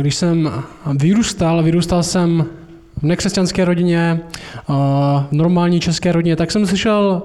Když 0.00 0.14
jsem 0.14 0.52
vyrůstal, 0.96 1.62
vyrůstal 1.62 2.02
jsem 2.02 2.46
v 2.96 3.02
nekřesťanské 3.02 3.64
rodině, 3.64 4.20
v 4.68 5.32
normální 5.32 5.80
české 5.80 6.12
rodině, 6.12 6.36
tak 6.36 6.50
jsem 6.50 6.66
slyšel 6.66 7.22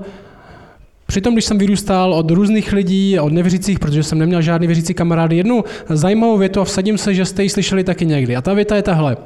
Přitom, 1.12 1.34
když 1.34 1.46
jsem 1.46 1.58
vyrůstal 1.58 2.14
od 2.14 2.32
různých 2.32 2.74
lidí, 2.74 3.20
od 3.20 3.34
nevěřících, 3.34 3.80
protože 3.80 4.04
jsem 4.04 4.20
neměl 4.20 4.42
žádný 4.42 4.68
věřící 4.68 4.94
kamarády, 4.94 5.38
jednu 5.38 5.64
zajímavou 5.90 6.38
větu 6.38 6.62
a 6.62 6.64
vsadím 6.64 6.98
se, 6.98 7.14
že 7.14 7.26
jste 7.26 7.44
ji 7.44 7.50
slyšeli 7.50 7.84
taky 7.84 8.06
někdy. 8.06 8.36
A 8.36 8.42
ta 8.42 8.54
věta 8.54 8.76
je 8.76 8.82
tahle. 8.82 9.18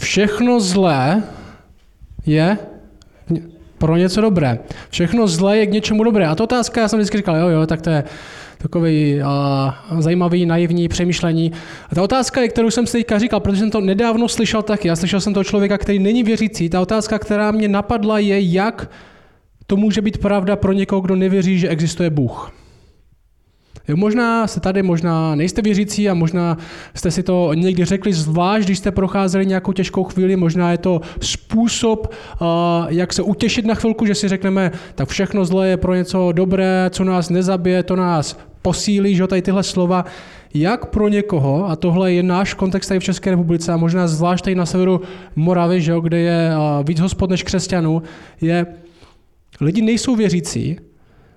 Všechno 0.00 0.60
zlé 0.60 1.22
je 2.26 2.58
pro 3.84 3.96
něco 3.96 4.20
dobré. 4.20 4.58
Všechno 4.90 5.26
zlé 5.28 5.58
je 5.58 5.66
k 5.66 5.70
něčemu 5.70 6.04
dobré. 6.04 6.26
A 6.26 6.34
to 6.34 6.44
otázka, 6.44 6.80
já 6.80 6.88
jsem 6.88 6.98
vždycky 6.98 7.16
říkal, 7.16 7.36
jo, 7.36 7.48
jo, 7.48 7.66
tak 7.66 7.82
to 7.82 7.90
je 7.90 8.04
takový 8.58 9.20
uh, 9.90 10.00
zajímavý, 10.00 10.46
naivní 10.46 10.88
přemýšlení. 10.88 11.52
A 11.90 11.94
ta 11.94 12.02
otázka 12.02 12.48
kterou 12.48 12.70
jsem 12.70 12.86
si 12.86 12.92
teďka 12.92 13.18
říkal, 13.18 13.40
protože 13.40 13.60
jsem 13.60 13.70
to 13.70 13.80
nedávno 13.80 14.28
slyšel 14.28 14.62
taky. 14.62 14.88
Já 14.88 14.96
slyšel 14.96 15.20
jsem 15.20 15.34
toho 15.34 15.44
člověka, 15.44 15.78
který 15.78 15.98
není 15.98 16.22
věřící. 16.22 16.68
Ta 16.68 16.80
otázka, 16.80 17.18
která 17.18 17.50
mě 17.50 17.68
napadla, 17.68 18.18
je, 18.18 18.40
jak 18.40 18.90
to 19.66 19.76
může 19.76 20.00
být 20.00 20.18
pravda 20.18 20.56
pro 20.56 20.72
někoho, 20.72 21.00
kdo 21.00 21.16
nevěří, 21.16 21.58
že 21.58 21.68
existuje 21.68 22.10
Bůh. 22.10 22.63
Jo, 23.88 23.96
možná 23.96 24.46
jste 24.46 24.60
tady, 24.60 24.82
možná 24.82 25.34
nejste 25.34 25.62
věřící 25.62 26.08
a 26.08 26.14
možná 26.14 26.58
jste 26.94 27.10
si 27.10 27.22
to 27.22 27.54
někdy 27.54 27.84
řekli 27.84 28.12
zvlášť, 28.12 28.64
když 28.64 28.78
jste 28.78 28.90
procházeli 28.90 29.46
nějakou 29.46 29.72
těžkou 29.72 30.04
chvíli, 30.04 30.36
možná 30.36 30.72
je 30.72 30.78
to 30.78 31.00
způsob, 31.20 32.06
uh, 32.40 32.46
jak 32.88 33.12
se 33.12 33.22
utěšit 33.22 33.66
na 33.66 33.74
chvilku, 33.74 34.06
že 34.06 34.14
si 34.14 34.28
řekneme, 34.28 34.72
tak 34.94 35.08
všechno 35.08 35.44
zlé 35.44 35.68
je 35.68 35.76
pro 35.76 35.94
něco 35.94 36.32
dobré, 36.32 36.90
co 36.90 37.04
nás 37.04 37.30
nezabije, 37.30 37.82
to 37.82 37.96
nás 37.96 38.38
posílí, 38.62 39.16
že 39.16 39.26
tady 39.26 39.42
tyhle 39.42 39.62
slova, 39.62 40.04
jak 40.54 40.86
pro 40.86 41.08
někoho, 41.08 41.68
a 41.68 41.76
tohle 41.76 42.12
je 42.12 42.22
náš 42.22 42.54
kontext 42.54 42.88
tady 42.88 43.00
v 43.00 43.04
České 43.04 43.30
republice 43.30 43.72
a 43.72 43.76
možná 43.76 44.08
zvlášť 44.08 44.44
tady 44.44 44.54
na 44.54 44.66
severu 44.66 45.00
Moravy, 45.36 45.80
že 45.80 45.94
kde 46.02 46.18
je 46.18 46.50
uh, 46.56 46.86
víc 46.86 47.00
hospod 47.00 47.30
než 47.30 47.42
křesťanů, 47.42 48.02
je, 48.40 48.66
lidi 49.60 49.82
nejsou 49.82 50.16
věřící 50.16 50.76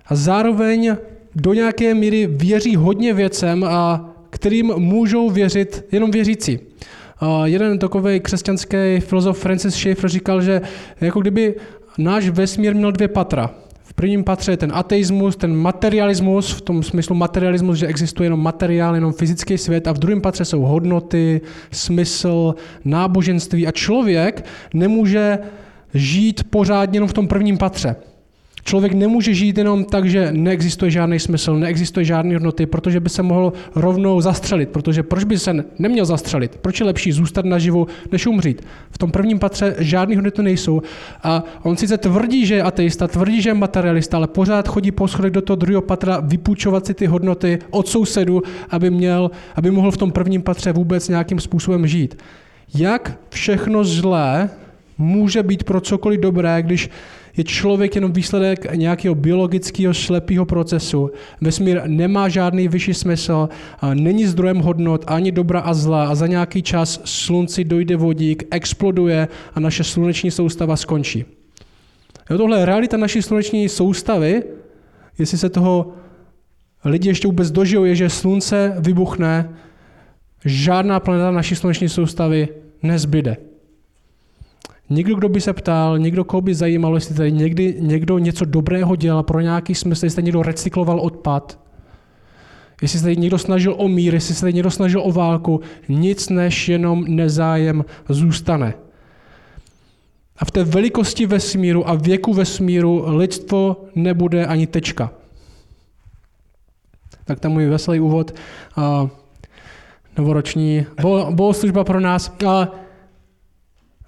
a 0.06 0.14
zároveň 0.14 0.96
do 1.34 1.54
nějaké 1.54 1.94
míry 1.94 2.26
věří 2.26 2.76
hodně 2.76 3.14
věcem, 3.14 3.64
a 3.64 4.10
kterým 4.30 4.72
můžou 4.76 5.30
věřit 5.30 5.84
jenom 5.92 6.10
věřící. 6.10 6.58
Jeden 7.44 7.78
takový 7.78 8.20
křesťanský 8.20 8.76
filozof 9.00 9.38
Francis 9.38 9.74
Schaeffer 9.74 10.10
říkal, 10.10 10.42
že 10.42 10.60
jako 11.00 11.20
kdyby 11.20 11.54
náš 11.98 12.28
vesmír 12.28 12.74
měl 12.74 12.92
dvě 12.92 13.08
patra. 13.08 13.50
V 13.82 13.94
prvním 13.94 14.24
patře 14.24 14.52
je 14.52 14.56
ten 14.56 14.72
ateismus, 14.74 15.36
ten 15.36 15.56
materialismus, 15.56 16.52
v 16.52 16.60
tom 16.60 16.82
smyslu 16.82 17.14
materialismus, 17.14 17.78
že 17.78 17.86
existuje 17.86 18.26
jenom 18.26 18.42
materiál, 18.42 18.94
jenom 18.94 19.12
fyzický 19.12 19.58
svět, 19.58 19.86
a 19.86 19.92
v 19.92 19.98
druhém 19.98 20.20
patře 20.20 20.44
jsou 20.44 20.60
hodnoty, 20.60 21.40
smysl, 21.70 22.54
náboženství 22.84 23.66
a 23.66 23.70
člověk 23.70 24.44
nemůže 24.74 25.38
žít 25.94 26.44
pořádně 26.50 26.96
jenom 26.96 27.08
v 27.08 27.12
tom 27.12 27.28
prvním 27.28 27.58
patře. 27.58 27.96
Člověk 28.68 28.92
nemůže 28.92 29.34
žít 29.34 29.58
jenom 29.58 29.84
tak, 29.84 30.10
že 30.10 30.32
neexistuje 30.32 30.90
žádný 30.90 31.18
smysl, 31.18 31.56
neexistuje 31.56 32.04
žádné 32.04 32.34
hodnoty, 32.34 32.66
protože 32.66 33.00
by 33.00 33.08
se 33.08 33.22
mohl 33.22 33.52
rovnou 33.74 34.20
zastřelit. 34.20 34.68
Protože 34.68 35.02
proč 35.02 35.24
by 35.24 35.38
se 35.38 35.64
neměl 35.78 36.04
zastřelit? 36.04 36.56
Proč 36.56 36.80
je 36.80 36.86
lepší 36.86 37.12
zůstat 37.12 37.44
naživu, 37.44 37.86
než 38.12 38.26
umřít? 38.26 38.66
V 38.90 38.98
tom 38.98 39.10
prvním 39.10 39.38
patře 39.38 39.74
žádné 39.78 40.16
hodnoty 40.16 40.42
nejsou. 40.42 40.82
A 41.22 41.44
on 41.62 41.76
sice 41.76 41.98
tvrdí, 41.98 42.46
že 42.46 42.54
je 42.54 42.62
ateista, 42.62 43.08
tvrdí, 43.08 43.42
že 43.42 43.50
je 43.50 43.54
materialista, 43.54 44.16
ale 44.16 44.26
pořád 44.26 44.68
chodí 44.68 44.90
po 44.90 45.08
schodech 45.08 45.32
do 45.32 45.42
toho 45.42 45.56
druhého 45.56 45.82
patra 45.82 46.20
vypůjčovat 46.20 46.86
si 46.86 46.94
ty 46.94 47.06
hodnoty 47.06 47.58
od 47.70 47.88
sousedu, 47.88 48.42
aby, 48.70 48.90
měl, 48.90 49.30
aby 49.54 49.70
mohl 49.70 49.90
v 49.90 49.96
tom 49.96 50.12
prvním 50.12 50.42
patře 50.42 50.72
vůbec 50.72 51.08
nějakým 51.08 51.40
způsobem 51.40 51.86
žít. 51.86 52.22
Jak 52.74 53.18
všechno 53.28 53.84
zlé 53.84 54.50
může 54.98 55.42
být 55.42 55.64
pro 55.64 55.80
cokoliv 55.80 56.20
dobré, 56.20 56.62
když 56.62 56.90
je 57.38 57.44
člověk 57.44 57.94
jenom 57.94 58.12
výsledek 58.12 58.74
nějakého 58.74 59.14
biologického 59.14 59.94
slepého 59.94 60.46
procesu. 60.46 61.10
Vesmír 61.40 61.82
nemá 61.86 62.28
žádný 62.28 62.68
vyšší 62.68 62.94
smysl, 62.94 63.48
není 63.94 64.26
zdrojem 64.26 64.58
hodnot 64.58 65.04
ani 65.06 65.32
dobra 65.32 65.60
a 65.60 65.74
zla 65.74 66.08
a 66.08 66.14
za 66.14 66.26
nějaký 66.26 66.62
čas 66.62 67.00
slunci 67.04 67.64
dojde 67.64 67.96
vodík, 67.96 68.44
exploduje 68.50 69.28
a 69.54 69.60
naše 69.60 69.84
sluneční 69.84 70.30
soustava 70.30 70.76
skončí. 70.76 71.24
Jo, 72.30 72.38
tohle 72.38 72.58
je 72.58 72.64
realita 72.64 72.96
naší 72.96 73.22
sluneční 73.22 73.68
soustavy, 73.68 74.42
jestli 75.18 75.38
se 75.38 75.48
toho 75.48 75.92
lidi 76.84 77.08
ještě 77.08 77.28
vůbec 77.28 77.50
dožijou, 77.50 77.84
je, 77.84 77.94
že 77.94 78.10
slunce 78.10 78.74
vybuchne, 78.78 79.54
žádná 80.44 81.00
planeta 81.00 81.30
naší 81.30 81.54
sluneční 81.54 81.88
soustavy 81.88 82.48
nezbyde. 82.82 83.36
Někdo, 84.90 85.14
kdo 85.14 85.28
by 85.28 85.40
se 85.40 85.52
ptal, 85.52 85.98
někdo, 85.98 86.24
koho 86.24 86.40
by 86.40 86.54
zajímalo, 86.54 86.96
jestli 86.96 87.14
tady 87.14 87.32
někdy 87.32 87.76
někdo 87.80 88.18
něco 88.18 88.44
dobrého 88.44 88.96
dělal 88.96 89.22
pro 89.22 89.40
nějaký 89.40 89.74
smysl, 89.74 90.06
jestli 90.06 90.16
tady 90.16 90.24
někdo 90.24 90.42
recykloval 90.42 91.00
odpad, 91.00 91.58
jestli 92.82 92.98
se 92.98 93.04
tady 93.04 93.16
někdo 93.16 93.38
snažil 93.38 93.74
o 93.78 93.88
mír, 93.88 94.14
jestli 94.14 94.34
se 94.34 94.40
tady 94.40 94.52
někdo 94.52 94.70
snažil 94.70 95.02
o 95.04 95.12
válku, 95.12 95.60
nic 95.88 96.28
než 96.28 96.68
jenom 96.68 97.04
nezájem 97.08 97.84
zůstane. 98.08 98.74
A 100.38 100.44
v 100.44 100.50
té 100.50 100.64
velikosti 100.64 101.26
vesmíru 101.26 101.88
a 101.88 101.94
věku 101.94 102.34
vesmíru 102.34 103.04
lidstvo 103.16 103.84
nebude 103.94 104.46
ani 104.46 104.66
tečka. 104.66 105.10
Tak 107.24 107.40
tam 107.40 107.52
můj 107.52 107.66
veselý 107.66 108.00
úvod. 108.00 108.34
Uh, 108.78 109.08
novoroční 110.18 110.86
bohoslužba 111.30 111.84
pro 111.84 112.00
nás. 112.00 112.32
Uh, 112.42 112.64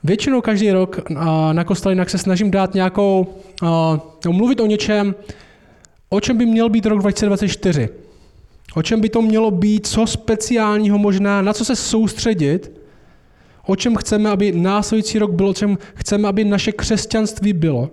Většinou 0.05 0.41
každý 0.41 0.71
rok 0.71 1.11
na 1.53 1.65
kostelínách 1.65 2.11
se 2.11 2.19
snažím 2.19 2.51
dát 2.51 2.75
nějakou, 2.75 3.27
uh, 3.63 4.33
mluvit 4.33 4.61
o 4.61 4.67
něčem, 4.67 5.15
o 6.09 6.21
čem 6.21 6.37
by 6.37 6.47
měl 6.47 6.69
být 6.69 6.87
rok 6.87 6.99
2024. 6.99 7.89
O 8.75 8.83
čem 8.83 9.01
by 9.01 9.09
to 9.09 9.23
mělo 9.23 9.51
být, 9.51 9.87
co 9.87 10.07
speciálního 10.07 10.99
možná, 10.99 11.43
na 11.43 11.53
co 11.53 11.65
se 11.65 11.77
soustředit, 11.77 12.73
o 13.67 13.77
čem 13.77 13.97
chceme, 13.97 14.31
aby 14.31 14.53
následující 14.53 15.19
rok 15.19 15.31
bylo, 15.31 15.51
o 15.51 15.55
čem 15.55 15.79
chceme, 15.95 16.29
aby 16.29 16.45
naše 16.45 16.73
křesťanství 16.73 17.53
bylo. 17.53 17.91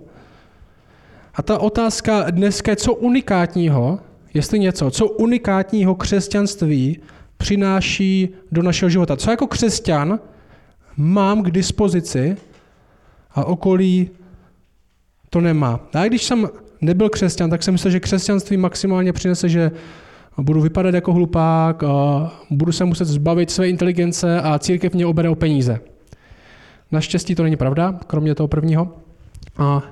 A 1.34 1.42
ta 1.42 1.58
otázka 1.58 2.30
dneska 2.30 2.72
je, 2.72 2.76
co 2.76 2.94
unikátního, 2.94 4.00
jestli 4.34 4.58
něco, 4.58 4.90
co 4.90 5.06
unikátního 5.06 5.94
křesťanství 5.94 6.98
přináší 7.36 8.28
do 8.52 8.62
našeho 8.62 8.88
života. 8.88 9.16
Co 9.16 9.30
jako 9.30 9.46
křesťan 9.46 10.18
mám 10.98 11.42
k 11.42 11.50
dispozici 11.50 12.36
a 13.30 13.44
okolí 13.44 14.10
to 15.30 15.40
nemá. 15.40 15.80
A 15.94 16.04
když 16.04 16.24
jsem 16.24 16.48
nebyl 16.80 17.08
křesťan, 17.08 17.50
tak 17.50 17.62
jsem 17.62 17.74
myslel, 17.74 17.90
že 17.90 18.00
křesťanství 18.00 18.56
maximálně 18.56 19.12
přinese, 19.12 19.48
že 19.48 19.70
budu 20.38 20.60
vypadat 20.60 20.94
jako 20.94 21.12
hlupák, 21.12 21.82
a 21.82 22.30
budu 22.50 22.72
se 22.72 22.84
muset 22.84 23.04
zbavit 23.04 23.50
své 23.50 23.68
inteligence 23.68 24.40
a 24.40 24.58
církev 24.58 24.94
mě 24.94 25.06
obere 25.06 25.28
o 25.28 25.34
peníze. 25.34 25.80
Naštěstí 26.92 27.34
to 27.34 27.42
není 27.42 27.56
pravda, 27.56 28.00
kromě 28.06 28.34
toho 28.34 28.48
prvního. 28.48 28.96
A 29.58 29.82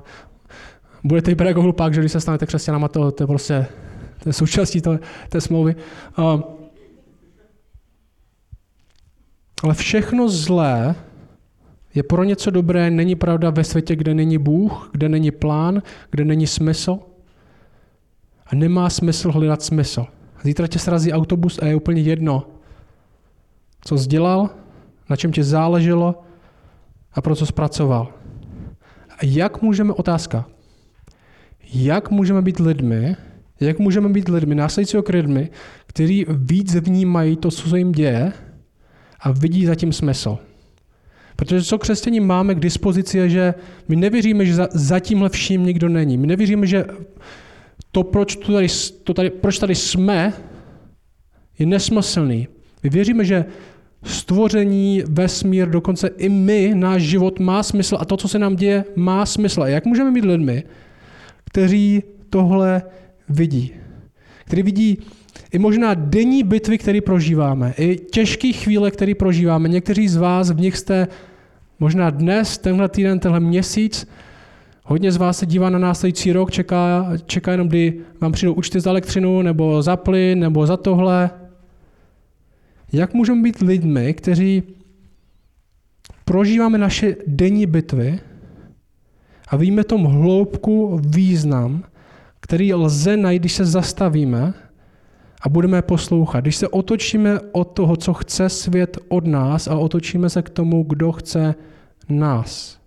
budete 1.05 1.31
vypadat 1.31 1.49
jako 1.49 1.63
hlupák, 1.63 1.95
že 1.95 2.01
když 2.01 2.13
se 2.13 2.21
stanete 2.21 2.47
křesťanama, 2.47 2.89
to, 2.89 3.11
to 3.11 3.23
je 3.23 3.27
prostě 3.27 3.67
to 4.23 4.29
je 4.29 4.33
součástí 4.33 4.83
té 5.29 5.41
smlouvy. 5.41 5.77
A 6.17 6.39
ale 9.67 9.75
všechno 9.75 10.29
zlé 10.29 10.95
je 11.95 12.03
pro 12.03 12.25
něco 12.25 12.51
dobré, 12.51 12.91
není 12.91 13.15
pravda 13.15 13.51
ve 13.51 13.65
světě, 13.65 13.97
kde 13.97 14.15
není 14.15 14.39
Bůh, 14.39 14.91
kde 14.93 15.09
není 15.09 15.31
plán, 15.31 15.83
kde 16.11 16.25
není 16.25 16.47
smysl. 16.47 16.99
A 18.47 18.55
nemá 18.55 18.91
smysl 18.91 19.33
hledat 19.33 19.63
smysl. 19.63 20.07
Zítra 20.43 20.67
tě 20.67 20.79
srazí 20.79 21.13
autobus 21.13 21.59
a 21.59 21.67
je 21.67 21.75
úplně 21.75 22.03
jedno, 22.03 22.47
co 23.81 23.99
jsi 23.99 24.09
dělal, 24.09 24.51
na 25.11 25.17
čem 25.17 25.33
ti 25.33 25.43
záleželo 25.43 26.23
a 27.13 27.21
pro 27.21 27.37
co 27.37 27.47
zpracoval. 27.47 28.09
A 29.11 29.19
jak 29.23 29.63
můžeme, 29.63 29.93
otázka, 29.93 30.47
jak 31.75 32.11
můžeme 32.11 32.43
být 32.43 32.59
lidmi, 32.59 33.17
jak 33.61 33.79
můžeme 33.79 34.09
být 34.09 34.29
lidmi, 34.29 34.55
následujícího 34.55 35.03
lidmi, 35.09 35.51
kteří 35.87 36.27
víc 36.29 36.75
vnímají 36.75 37.37
to, 37.37 37.51
co 37.51 37.69
se 37.69 37.79
jim 37.79 37.93
děje, 37.93 38.33
a 39.27 39.31
vidí 39.31 39.67
zatím 39.67 39.93
smysl. 39.93 40.39
Protože 41.37 41.63
co 41.63 41.79
křesťaní 41.79 42.21
máme 42.21 42.55
k 42.55 42.61
dispozici 42.61 43.19
je, 43.19 43.29
že 43.29 43.55
my 43.89 43.97
nevěříme, 43.97 44.47
že 44.47 44.55
za, 44.55 44.69
za 44.73 45.01
tímhle 45.01 45.29
vším 45.29 45.67
nikdo 45.67 45.89
není. 45.89 46.19
My 46.19 46.27
nevěříme, 46.27 46.67
že 46.67 46.85
to, 47.93 48.03
proč, 48.03 48.37
tu 48.37 48.53
tady, 48.53 48.67
to 49.05 49.15
tady, 49.15 49.31
proč 49.31 49.59
tady 49.59 49.75
jsme, 49.75 50.33
je 51.59 51.67
nesmyslný. 51.67 52.49
My 52.83 52.91
věříme, 52.91 53.25
že 53.25 53.45
stvoření, 54.03 55.03
vesmír, 55.09 55.71
dokonce 55.71 56.09
i 56.09 56.29
my, 56.29 56.73
náš 56.75 57.03
život 57.03 57.39
má 57.39 57.63
smysl 57.63 57.97
a 58.01 58.05
to, 58.05 58.17
co 58.17 58.29
se 58.29 58.39
nám 58.39 58.57
děje, 58.57 58.85
má 58.97 59.27
smysl. 59.27 59.63
A 59.63 59.69
jak 59.69 59.87
můžeme 59.87 60.11
mít 60.11 60.25
lidmi, 60.25 60.65
kteří 61.45 62.03
tohle 62.31 62.83
vidí? 63.29 63.73
Kteří 64.45 64.63
vidí 64.63 64.99
i 65.57 65.59
možná 65.59 65.95
denní 65.95 66.43
bitvy, 66.43 66.79
které 66.79 67.01
prožíváme, 67.01 67.75
i 67.79 67.97
těžké 67.97 68.53
chvíle, 68.53 68.91
které 68.91 69.15
prožíváme. 69.15 69.69
Někteří 69.69 70.09
z 70.09 70.17
vás 70.17 70.51
v 70.51 70.61
nich 70.61 70.77
jste 70.77 71.09
možná 71.81 72.11
dnes, 72.11 72.59
tenhle 72.59 72.89
týden, 72.89 73.19
tenhle 73.19 73.41
měsíc, 73.41 74.09
hodně 74.85 75.13
z 75.13 75.17
vás 75.17 75.39
se 75.39 75.47
dívá 75.47 75.71
na 75.71 75.79
následující 75.79 76.33
rok, 76.33 76.51
čeká, 76.51 77.13
čeká 77.27 77.53
jenom, 77.53 77.69
kdy 77.69 78.01
vám 78.21 78.33
přijdou 78.33 78.53
účty 78.53 78.81
za 78.81 78.91
elektřinu, 78.91 79.43
nebo 79.43 79.83
za 79.83 79.97
plyn, 79.97 80.41
nebo 80.41 80.67
za 80.67 80.77
tohle. 80.77 81.31
Jak 82.93 83.15
můžeme 83.15 83.43
být 83.43 83.61
lidmi, 83.61 84.15
kteří 84.15 84.63
prožíváme 86.25 86.79
naše 86.79 87.17
denní 87.27 87.67
bitvy 87.67 88.21
a 89.49 89.57
víme 89.57 89.85
tom 89.85 90.05
hloubku 90.05 91.01
význam, 91.09 91.85
který 92.41 92.75
lze 92.75 93.17
najít, 93.17 93.43
když 93.43 93.53
se 93.53 93.65
zastavíme 93.65 94.66
a 95.43 95.49
budeme 95.49 95.83
poslouchat. 95.83 96.41
Když 96.41 96.57
se 96.57 96.69
otočíme 96.69 97.41
od 97.53 97.65
toho, 97.65 97.97
co 97.97 98.15
chce 98.15 98.49
svět 98.49 98.99
od 99.09 99.27
nás 99.27 99.69
a 99.69 99.77
otočíme 99.77 100.31
se 100.31 100.43
k 100.43 100.51
tomu, 100.51 100.83
kdo 100.83 101.13
chce 101.13 101.55
nás. 102.09 102.79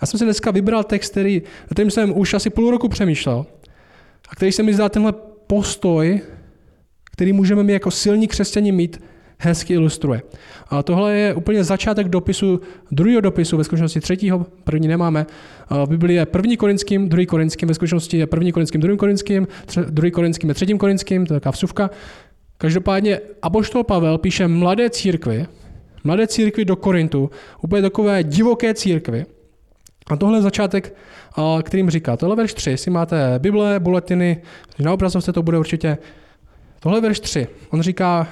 Já 0.00 0.06
jsem 0.06 0.18
si 0.18 0.24
dneska 0.24 0.50
vybral 0.50 0.84
text, 0.84 1.10
který, 1.10 1.42
kterým 1.72 1.90
jsem 1.90 2.18
už 2.18 2.34
asi 2.34 2.50
půl 2.50 2.70
roku 2.70 2.88
přemýšlel 2.88 3.46
a 4.28 4.34
který 4.34 4.52
se 4.52 4.62
mi 4.62 4.74
zdá 4.74 4.88
tenhle 4.88 5.12
postoj, 5.46 6.20
který 7.12 7.32
můžeme 7.32 7.62
my 7.62 7.72
jako 7.72 7.90
silní 7.90 8.28
křesťani 8.28 8.72
mít, 8.72 9.00
hezky 9.42 9.74
ilustruje. 9.74 10.22
A 10.68 10.82
tohle 10.82 11.14
je 11.14 11.34
úplně 11.34 11.64
začátek 11.64 12.08
dopisu, 12.08 12.60
druhého 12.90 13.20
dopisu, 13.20 13.56
ve 13.56 13.64
skutečnosti 13.64 14.00
třetího, 14.00 14.46
první 14.64 14.88
nemáme. 14.88 15.26
V 15.84 15.88
Biblii 15.88 16.16
je 16.16 16.26
první 16.26 16.56
korinským, 16.56 17.08
druhý 17.08 17.26
korinským, 17.26 17.68
ve 17.68 17.74
skutečnosti 17.74 18.18
je 18.18 18.26
první 18.26 18.52
korinským, 18.52 18.80
druhým 18.80 18.98
korinským, 18.98 19.48
druhý 19.90 20.10
korinským 20.10 20.48
je 20.48 20.54
třetím 20.54 20.78
korinským, 20.78 21.26
to 21.26 21.34
je 21.34 21.40
taková 21.40 21.52
vsuvka. 21.52 21.90
Každopádně 22.58 23.20
Apoštol 23.42 23.84
Pavel 23.84 24.18
píše 24.18 24.48
mladé 24.48 24.90
církvi, 24.90 25.46
mladé 26.04 26.26
církvi 26.26 26.64
do 26.64 26.76
Korintu, 26.76 27.30
úplně 27.62 27.82
takové 27.82 28.24
divoké 28.24 28.74
církvi. 28.74 29.26
A 30.06 30.16
tohle 30.16 30.38
je 30.38 30.42
začátek, 30.42 30.94
kterým 31.62 31.90
říká, 31.90 32.16
tohle 32.16 32.36
verš 32.36 32.54
3, 32.54 32.76
si 32.76 32.90
máte 32.90 33.38
Bible, 33.38 33.80
buletiny, 33.80 34.42
na 34.78 34.92
obrazovce 34.92 35.32
to 35.32 35.42
bude 35.42 35.58
určitě. 35.58 35.98
Tohle 36.80 36.98
je 36.98 37.02
verš 37.02 37.20
3. 37.20 37.46
On 37.70 37.82
říká, 37.82 38.28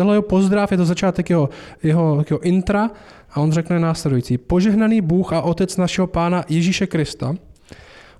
Tohle 0.00 0.14
jeho 0.14 0.22
pozdrav 0.22 0.70
je 0.70 0.76
to 0.76 0.84
začátek 0.84 1.30
jeho, 1.30 1.48
jeho, 1.82 2.24
jeho 2.30 2.40
intra 2.40 2.90
a 3.30 3.40
on 3.40 3.52
řekne 3.52 3.80
následující. 3.80 4.38
Požehnaný 4.38 5.00
Bůh 5.00 5.32
a 5.32 5.42
Otec 5.42 5.76
našeho 5.76 6.06
Pána 6.06 6.44
Ježíše 6.48 6.86
Krista, 6.86 7.34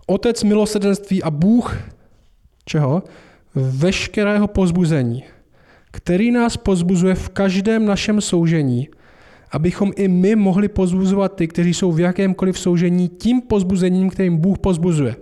Otec 0.07 0.45
milosedenství 0.45 1.23
a 1.23 1.31
Bůh 1.31 1.77
čeho? 2.65 3.03
Veškerého 3.55 4.47
pozbuzení, 4.47 5.25
který 5.91 6.31
nás 6.31 6.57
pozbuzuje 6.57 7.15
v 7.15 7.29
každém 7.29 7.87
našem 7.87 8.21
soužení, 8.21 8.89
abychom 9.51 9.93
i 9.97 10.09
my 10.09 10.37
mohli 10.37 10.69
pozbuzovat 10.69 11.37
ty, 11.37 11.49
kteří 11.49 11.75
jsou 11.75 11.93
v 11.93 12.01
jakémkoliv 12.01 12.59
soužení 12.59 13.09
tím 13.09 13.41
pozbuzením, 13.41 14.11
kterým 14.11 14.37
Bůh 14.37 14.59
pozbuzuje. 14.59 15.17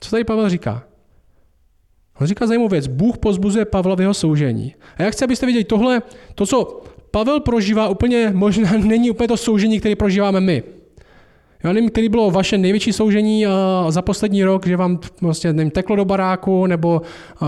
Co 0.00 0.10
tady 0.10 0.24
Pavel 0.24 0.48
říká? 0.48 0.89
On 2.20 2.26
říká 2.26 2.46
zajímavou 2.46 2.68
věc. 2.68 2.86
Bůh 2.86 3.18
pozbuzuje 3.18 3.64
Pavla 3.64 3.94
v 3.94 4.00
jeho 4.00 4.14
soužení. 4.14 4.74
A 4.96 5.02
já 5.02 5.10
chci, 5.10 5.24
abyste 5.24 5.46
viděli, 5.46 5.64
tohle, 5.64 6.02
to, 6.34 6.46
co 6.46 6.82
Pavel 7.10 7.40
prožívá, 7.40 7.88
úplně 7.88 8.30
možná 8.34 8.72
není 8.84 9.10
úplně 9.10 9.28
to 9.28 9.36
soužení, 9.36 9.80
které 9.80 9.96
prožíváme 9.96 10.40
my. 10.40 10.62
Já 11.64 11.72
nevím, 11.72 11.90
který 11.90 12.08
bylo 12.08 12.30
vaše 12.30 12.58
největší 12.58 12.92
soužení 12.92 13.46
za 13.88 14.02
poslední 14.02 14.44
rok, 14.44 14.66
že 14.66 14.76
vám 14.76 15.00
vlastně 15.20 15.52
nevím, 15.52 15.70
teklo 15.70 15.96
do 15.96 16.04
baráku, 16.04 16.66
nebo 16.66 17.02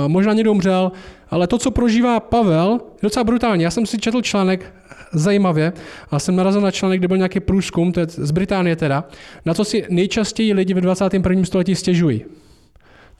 možná 0.07 0.33
někdo 0.33 0.53
umřel, 0.53 0.93
ale 1.31 1.47
to, 1.47 1.59
co 1.59 1.71
prožívá 1.71 2.21
Pavel, 2.21 2.73
je 2.73 2.99
docela 3.03 3.25
brutální. 3.25 3.63
Já 3.63 3.71
jsem 3.71 3.87
si 3.87 3.99
četl 3.99 4.23
článek 4.23 4.75
zajímavě 5.13 5.73
a 6.11 6.19
jsem 6.19 6.37
narazil 6.37 6.61
na 6.61 6.71
článek, 6.71 7.01
kde 7.01 7.09
byl 7.09 7.17
nějaký 7.17 7.41
průzkum, 7.41 7.93
to 7.93 8.01
je 8.01 8.07
z 8.09 8.31
Británie 8.31 8.77
teda, 8.77 9.05
na 9.45 9.55
co 9.55 9.65
si 9.65 9.85
nejčastěji 9.89 10.53
lidi 10.53 10.75
ve 10.75 10.81
21. 10.81 11.45
století 11.45 11.75
stěžují. 11.75 12.25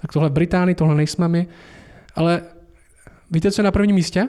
Tak 0.03 0.13
tohle 0.13 0.31
Británii, 0.31 0.75
tohle 0.75 0.95
nejsme 0.95 1.29
my. 1.29 1.47
Ale 2.15 2.43
víte, 3.31 3.51
co 3.51 3.63
je 3.63 3.65
na 3.65 3.71
prvním 3.73 3.97
místě? 3.97 4.29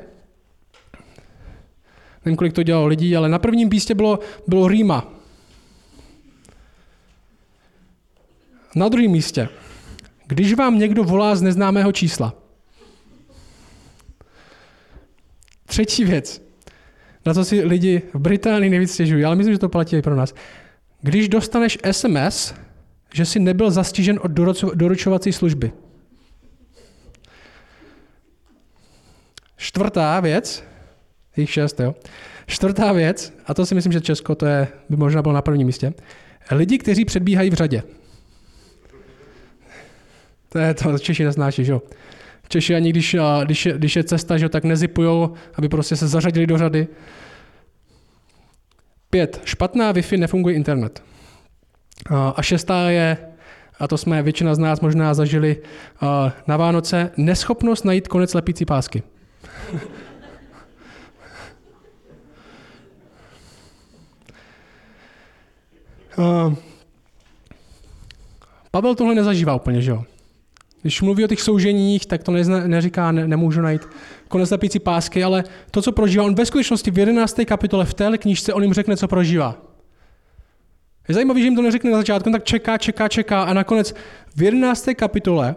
Nevím, 2.25 2.37
kolik 2.37 2.53
to 2.53 2.63
dělalo 2.63 2.87
lidí, 2.87 3.15
ale 3.15 3.29
na 3.29 3.39
prvním 3.39 3.69
místě 3.69 3.95
bylo, 3.95 4.19
bylo 4.47 4.67
Rýma. 4.67 5.13
Na 8.75 8.89
druhém 8.89 9.11
místě. 9.11 9.49
Když 10.27 10.53
vám 10.53 10.79
někdo 10.79 11.03
volá 11.03 11.35
z 11.35 11.41
neznámého 11.41 11.91
čísla. 11.91 12.33
Třetí 15.65 16.05
věc. 16.05 16.41
Na 17.25 17.33
to 17.33 17.45
si 17.45 17.63
lidi 17.63 18.01
v 18.13 18.19
Británii 18.19 18.69
nejvíc 18.69 18.93
stěžují, 18.93 19.25
ale 19.25 19.35
myslím, 19.35 19.55
že 19.55 19.59
to 19.59 19.69
platí 19.69 19.95
i 19.95 20.01
pro 20.01 20.15
nás. 20.15 20.33
Když 21.01 21.29
dostaneš 21.29 21.77
SMS, 21.91 22.53
že 23.13 23.25
jsi 23.25 23.39
nebyl 23.39 23.71
zastižen 23.71 24.19
od 24.23 24.31
doručovací 24.73 25.31
služby. 25.31 25.71
Čtvrtá 29.57 30.19
věc, 30.19 30.63
jich 31.37 31.49
šest, 31.49 31.79
jo. 31.79 31.95
Čtvrtá 32.45 32.91
věc, 32.91 33.33
a 33.45 33.53
to 33.53 33.65
si 33.65 33.75
myslím, 33.75 33.93
že 33.93 34.01
Česko 34.01 34.35
to 34.35 34.45
je, 34.45 34.67
by 34.89 34.95
možná 34.95 35.21
bylo 35.21 35.33
na 35.33 35.41
prvním 35.41 35.67
místě, 35.67 35.93
lidi, 36.51 36.77
kteří 36.77 37.05
předbíhají 37.05 37.49
v 37.49 37.53
řadě. 37.53 37.83
To 40.49 40.59
je 40.59 40.73
to, 40.73 40.99
Češi 40.99 41.23
nesnáší, 41.23 41.65
že 41.65 41.71
jo. 41.71 41.81
Češi 42.47 42.75
ani 42.75 42.89
když, 42.89 43.15
když, 43.43 43.65
je, 43.65 43.73
když 43.73 43.95
je 43.95 44.03
cesta, 44.03 44.37
že 44.37 44.45
jo, 44.45 44.49
tak 44.49 44.63
nezipujou, 44.63 45.33
aby 45.55 45.69
prostě 45.69 45.95
se 45.95 46.07
zařadili 46.07 46.47
do 46.47 46.57
řady. 46.57 46.87
Pět. 49.09 49.41
Špatná 49.45 49.93
Wi-Fi 49.93 50.19
nefunguje 50.19 50.55
internet. 50.55 51.03
A 52.35 52.41
šestá 52.41 52.89
je, 52.89 53.17
a 53.79 53.87
to 53.87 53.97
jsme 53.97 54.23
většina 54.23 54.55
z 54.55 54.59
nás 54.59 54.81
možná 54.81 55.13
zažili 55.13 55.57
na 56.47 56.57
Vánoce, 56.57 57.11
neschopnost 57.17 57.85
najít 57.85 58.07
konec 58.07 58.33
lepící 58.33 58.65
pásky. 58.65 59.03
Pavel 68.71 68.95
tohle 68.95 69.15
nezažívá 69.15 69.55
úplně, 69.55 69.81
že 69.81 69.91
jo? 69.91 70.03
Když 70.81 71.01
mluví 71.01 71.23
o 71.23 71.27
těch 71.27 71.41
souženích, 71.41 72.05
tak 72.05 72.23
to 72.23 72.31
nezna, 72.31 72.67
neříká, 72.67 73.11
ne, 73.11 73.27
nemůžu 73.27 73.61
najít 73.61 73.81
konec 74.27 74.51
lepící 74.51 74.79
pásky, 74.79 75.23
ale 75.23 75.43
to, 75.71 75.81
co 75.81 75.91
prožívá, 75.91 76.23
on 76.23 76.35
ve 76.35 76.45
skutečnosti 76.45 76.91
v 76.91 76.97
11. 76.97 77.39
kapitole 77.45 77.85
v 77.85 77.93
té 77.93 78.17
knížce, 78.17 78.53
on 78.53 78.63
jim 78.63 78.73
řekne, 78.73 78.97
co 78.97 79.07
prožívá. 79.07 79.72
Je 81.07 81.13
zajímavé, 81.13 81.39
že 81.39 81.45
jim 81.45 81.55
to 81.55 81.61
neřekne 81.61 81.91
na 81.91 81.97
začátku, 81.97 82.31
tak 82.31 82.43
čeká, 82.43 82.77
čeká, 82.77 83.07
čeká 83.07 83.43
a 83.43 83.53
nakonec 83.53 83.93
v 84.35 84.43
11. 84.43 84.89
kapitole 84.95 85.55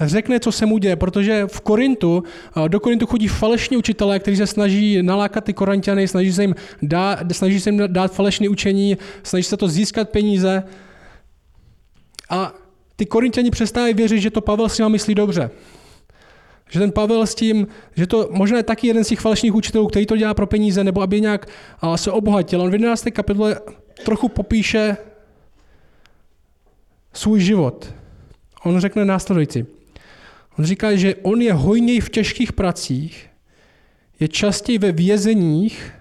řekne, 0.00 0.40
co 0.40 0.52
se 0.52 0.66
mu 0.66 0.78
děje, 0.78 0.96
protože 0.96 1.46
v 1.46 1.60
Korintu, 1.60 2.22
do 2.68 2.80
Korintu 2.80 3.06
chodí 3.06 3.28
falešní 3.28 3.76
učitelé, 3.76 4.18
kteří 4.18 4.36
se 4.36 4.46
snaží 4.46 5.02
nalákat 5.02 5.44
ty 5.44 5.52
korintiany, 5.52 6.08
snaží 6.08 6.32
se 6.32 6.42
jim 6.42 6.54
dát, 6.82 7.18
snaží 7.32 7.60
se 7.60 7.70
jim 7.70 7.82
dát 7.86 8.12
falešné 8.12 8.48
učení, 8.48 8.98
snaží 9.22 9.42
se 9.42 9.56
to 9.56 9.68
získat 9.68 10.08
peníze. 10.08 10.62
A 12.30 12.52
ty 12.96 13.06
korintiani 13.06 13.50
přestávají 13.50 13.94
věřit, 13.94 14.20
že 14.20 14.30
to 14.30 14.40
Pavel 14.40 14.68
s 14.68 14.78
nimi 14.78 14.90
myslí 14.90 15.14
dobře. 15.14 15.50
Že 16.70 16.80
ten 16.80 16.92
Pavel 16.92 17.26
s 17.26 17.34
tím, 17.34 17.66
že 17.96 18.06
to 18.06 18.28
možná 18.30 18.56
je 18.56 18.62
taky 18.62 18.86
jeden 18.86 19.04
z 19.04 19.08
těch 19.08 19.20
falešných 19.20 19.54
učitelů, 19.54 19.86
který 19.86 20.06
to 20.06 20.16
dělá 20.16 20.34
pro 20.34 20.46
peníze, 20.46 20.84
nebo 20.84 21.02
aby 21.02 21.20
nějak 21.20 21.48
se 21.96 22.10
obohatil. 22.10 22.62
On 22.62 22.70
v 22.70 22.72
11. 22.72 23.04
kapitole 23.12 23.60
trochu 24.04 24.28
popíše 24.28 24.96
svůj 27.12 27.40
život. 27.40 27.94
On 28.64 28.80
řekne 28.80 29.04
následující. 29.04 29.66
On 30.58 30.64
říká, 30.64 30.96
že 30.96 31.14
on 31.14 31.42
je 31.42 31.52
hojněj 31.52 32.00
v 32.00 32.10
těžkých 32.10 32.52
pracích, 32.52 33.30
je 34.20 34.28
častěji 34.28 34.78
ve 34.78 34.92
vězeních, 34.92 35.92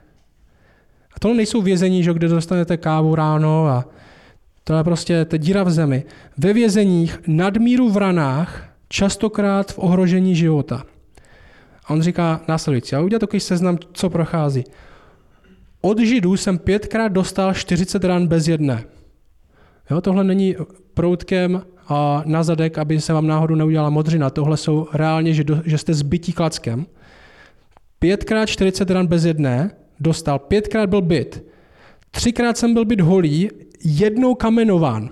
a 1.16 1.20
tohle 1.20 1.38
nejsou 1.38 1.62
vězení, 1.62 2.04
že 2.04 2.14
kde 2.14 2.28
dostanete 2.28 2.78
kávu 2.78 3.16
ráno 3.16 3.68
a 3.68 3.86
to 4.64 4.74
je 4.74 4.84
prostě 4.84 5.26
ta 5.26 5.38
díra 5.38 5.64
v 5.64 5.72
zemi. 5.72 6.04
Ve 6.38 6.54
vězeních, 6.54 7.20
nadmíru 7.28 7.90
v 7.90 7.98
ranách, 7.98 8.70
častokrát 8.90 9.72
v 9.72 9.80
ohrožení 9.80 10.36
života. 10.36 10.84
A 11.86 11.90
on 11.90 12.02
říká 12.02 12.42
následující, 12.48 12.96
a 12.96 13.02
udělá 13.02 13.20
takový 13.20 13.40
seznam, 13.40 13.78
co 13.94 14.10
prochází. 14.10 14.64
Od 15.86 16.00
Židů 16.00 16.38
jsem 16.38 16.58
pětkrát 16.58 17.12
dostal 17.12 17.54
40 17.54 18.04
ran 18.04 18.28
bez 18.28 18.48
jedné. 18.48 18.84
Jo, 19.92 20.02
tohle 20.02 20.24
není 20.24 20.56
proutkem 20.94 21.62
a 21.88 22.24
na 22.26 22.44
zadek, 22.44 22.78
aby 22.78 23.02
se 23.02 23.14
vám 23.14 23.28
náhodou 23.28 23.56
neudělala 23.56 23.90
modřina. 23.90 24.30
Tohle 24.30 24.58
jsou 24.58 24.88
reálně, 24.94 25.34
že, 25.34 25.44
do, 25.44 25.62
že 25.66 25.78
jste 25.78 25.94
zbytí 25.94 26.34
klackem. 26.34 26.86
Pětkrát 28.00 28.50
40 28.50 28.90
ran 28.90 29.08
bez 29.08 29.26
jedné 29.26 29.72
dostal, 30.00 30.40
pětkrát 30.40 30.90
byl 30.90 31.02
byt. 31.02 31.46
Třikrát 32.12 32.58
jsem 32.58 32.74
byl 32.74 32.86
byt 32.86 33.02
holý, 33.02 33.50
jednou 33.84 34.36
kamenován. 34.36 35.10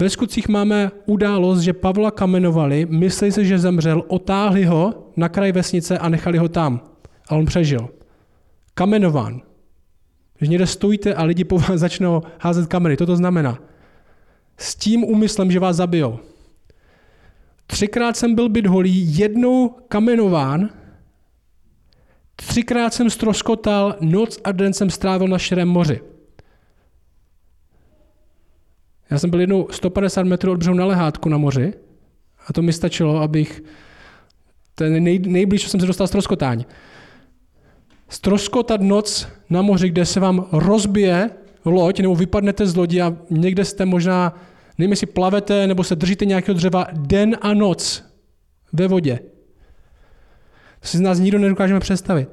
Ve 0.00 0.10
skutcích 0.10 0.48
máme 0.48 0.90
událost, 1.06 1.60
že 1.60 1.72
Pavla 1.72 2.10
kamenovali, 2.10 2.86
mysleli 2.90 3.32
si, 3.32 3.44
že 3.44 3.58
zemřel, 3.58 4.04
otáhli 4.08 4.64
ho 4.64 5.12
na 5.16 5.28
kraj 5.28 5.52
vesnice 5.52 5.98
a 5.98 6.08
nechali 6.08 6.38
ho 6.38 6.48
tam. 6.48 6.80
A 7.28 7.34
on 7.34 7.46
přežil. 7.46 7.88
Kamenován. 8.74 9.40
Když 10.38 10.50
někde 10.50 10.66
stojíte 10.66 11.14
a 11.14 11.24
lidi 11.24 11.44
po 11.44 11.58
vás 11.58 11.70
začnou 11.80 12.22
házet 12.40 12.66
kameny, 12.66 12.96
to 12.96 13.06
to 13.06 13.16
znamená. 13.16 13.58
S 14.56 14.74
tím 14.74 15.04
úmyslem, 15.04 15.50
že 15.50 15.60
vás 15.60 15.76
zabijou. 15.76 16.18
Třikrát 17.66 18.16
jsem 18.16 18.34
byl 18.34 18.48
byt 18.48 18.66
holý, 18.66 19.18
jednou 19.18 19.68
kamenován, 19.68 20.70
třikrát 22.36 22.94
jsem 22.94 23.10
stroskotal, 23.10 23.96
noc 24.00 24.40
a 24.44 24.52
den 24.52 24.72
jsem 24.72 24.90
strávil 24.90 25.28
na 25.28 25.38
širém 25.38 25.68
moři. 25.68 26.00
Já 29.10 29.18
jsem 29.18 29.30
byl 29.30 29.40
jednou 29.40 29.68
150 29.70 30.22
metrů 30.22 30.52
od 30.52 30.58
břehu 30.58 30.76
na 30.76 30.84
lehátku 30.84 31.28
na 31.28 31.38
moři 31.38 31.72
a 32.46 32.52
to 32.52 32.62
mi 32.62 32.72
stačilo, 32.72 33.20
abych 33.20 33.62
ten 34.74 35.04
nej, 35.04 35.18
nejblíž 35.18 35.68
jsem 35.68 35.80
se 35.80 35.86
dostal 35.86 36.06
stroskotání. 36.06 36.66
Stroskotat 38.08 38.80
noc 38.80 39.28
na 39.50 39.62
moři, 39.62 39.88
kde 39.88 40.06
se 40.06 40.20
vám 40.20 40.46
rozbije 40.52 41.30
loď, 41.64 42.00
nebo 42.00 42.14
vypadnete 42.14 42.66
z 42.66 42.76
lodi 42.76 43.00
a 43.00 43.16
někde 43.30 43.64
jste 43.64 43.84
možná, 43.84 44.40
nevím, 44.78 44.90
jestli 44.90 45.06
plavete, 45.06 45.66
nebo 45.66 45.84
se 45.84 45.96
držíte 45.96 46.24
nějakého 46.24 46.54
dřeva, 46.54 46.86
den 46.92 47.36
a 47.40 47.54
noc 47.54 48.04
ve 48.72 48.88
vodě. 48.88 49.20
To 50.80 50.88
si 50.88 50.98
z 50.98 51.00
nás 51.00 51.18
nikdo 51.18 51.38
nedokážeme 51.38 51.80
představit. 51.80 52.28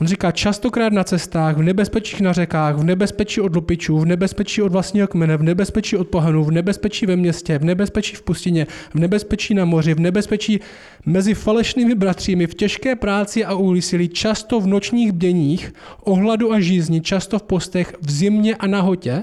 On 0.00 0.06
říká, 0.06 0.30
častokrát 0.30 0.92
na 0.92 1.04
cestách, 1.04 1.56
v 1.56 1.62
nebezpečích 1.62 2.20
na 2.20 2.32
řekách, 2.32 2.76
v 2.76 2.84
nebezpečí 2.84 3.40
od 3.40 3.54
lupičů, 3.54 3.98
v 3.98 4.06
nebezpečí 4.06 4.62
od 4.62 4.72
vlastního 4.72 5.08
kmene, 5.08 5.36
v 5.36 5.42
nebezpečí 5.42 5.96
od 5.96 6.08
pohanů, 6.08 6.44
v 6.44 6.50
nebezpečí 6.50 7.06
ve 7.06 7.16
městě, 7.16 7.58
v 7.58 7.64
nebezpečí 7.64 8.16
v 8.16 8.22
pustině, 8.22 8.66
v 8.94 8.94
nebezpečí 8.94 9.54
na 9.54 9.64
moři, 9.64 9.94
v 9.94 10.00
nebezpečí 10.00 10.60
mezi 11.06 11.34
falešnými 11.34 11.94
bratřími, 11.94 12.46
v 12.46 12.54
těžké 12.54 12.96
práci 12.96 13.44
a 13.44 13.54
úsilí, 13.54 14.08
často 14.08 14.60
v 14.60 14.66
nočních 14.66 15.12
bděních, 15.12 15.72
ohladu 16.04 16.52
a 16.52 16.60
žízni, 16.60 17.00
často 17.00 17.38
v 17.38 17.42
postech, 17.42 17.94
v 18.00 18.10
zimě 18.10 18.56
a 18.56 18.66
nahotě. 18.66 19.22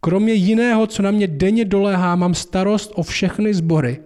Kromě 0.00 0.32
jiného, 0.32 0.86
co 0.86 1.02
na 1.02 1.10
mě 1.10 1.26
denně 1.26 1.64
doléhá, 1.64 2.16
mám 2.16 2.34
starost 2.34 2.92
o 2.94 3.02
všechny 3.02 3.54
sbory– 3.54 3.98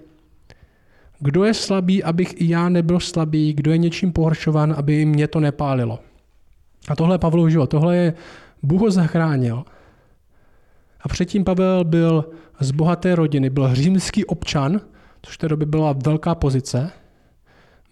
kdo 1.21 1.45
je 1.45 1.55
slabý, 1.55 2.05
abych 2.05 2.41
i 2.41 2.49
já 2.49 2.69
nebyl 2.69 3.00
slabý, 3.00 3.53
kdo 3.53 3.71
je 3.71 3.79
něčím 3.79 4.12
pohoršovan, 4.12 4.75
aby 4.79 5.05
mě 5.05 5.29
to 5.29 5.41
nepálilo. 5.41 5.99
A 6.89 6.97
tohle 6.97 7.15
je 7.15 7.19
Pavlov 7.19 7.50
život, 7.50 7.67
tohle 7.67 7.97
je 7.97 8.15
Bůh 8.62 8.81
ho 8.81 8.91
zachránil. 8.91 9.65
A 11.00 11.09
předtím 11.09 11.45
Pavel 11.45 11.85
byl 11.85 12.31
z 12.61 12.71
bohaté 12.71 13.15
rodiny, 13.15 13.50
byl 13.50 13.75
římský 13.75 14.25
občan, 14.25 14.81
což 15.23 15.35
v 15.35 15.39
té 15.39 15.49
době 15.49 15.67
byla 15.67 15.93
velká 15.93 16.35
pozice, 16.35 16.91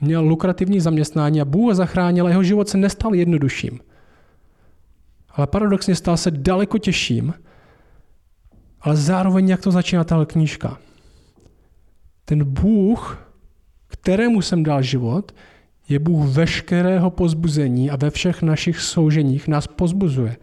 měl 0.01 0.23
lukrativní 0.23 0.81
zaměstnání 0.81 1.41
a 1.41 1.45
Bůh 1.45 1.65
ho 1.65 1.75
zachránil 1.75 2.27
a 2.27 2.29
jeho 2.29 2.43
život 2.43 2.69
se 2.69 2.79
nestal 2.79 3.15
jednodušším. 3.15 3.81
Ale 5.31 5.47
paradoxně 5.47 5.95
stal 5.95 6.17
se 6.17 6.31
daleko 6.31 6.79
těžším, 6.79 7.35
ale 8.81 8.97
zároveň 8.97 9.49
jak 9.49 9.61
to 9.61 9.71
začíná 9.71 10.05
ta 10.05 10.25
knížka 10.25 10.79
ten 12.29 12.45
Bůh, 12.45 13.33
kterému 13.87 14.43
jsem 14.43 14.63
dal 14.63 14.83
život, 14.83 15.35
je 15.89 15.99
Bůh 15.99 16.27
veškerého 16.27 17.11
pozbuzení 17.11 17.91
a 17.91 17.97
ve 17.97 18.11
všech 18.11 18.43
našich 18.43 18.81
souženích 18.81 19.49
nás 19.49 19.67
pozbuzuje. 19.67 20.37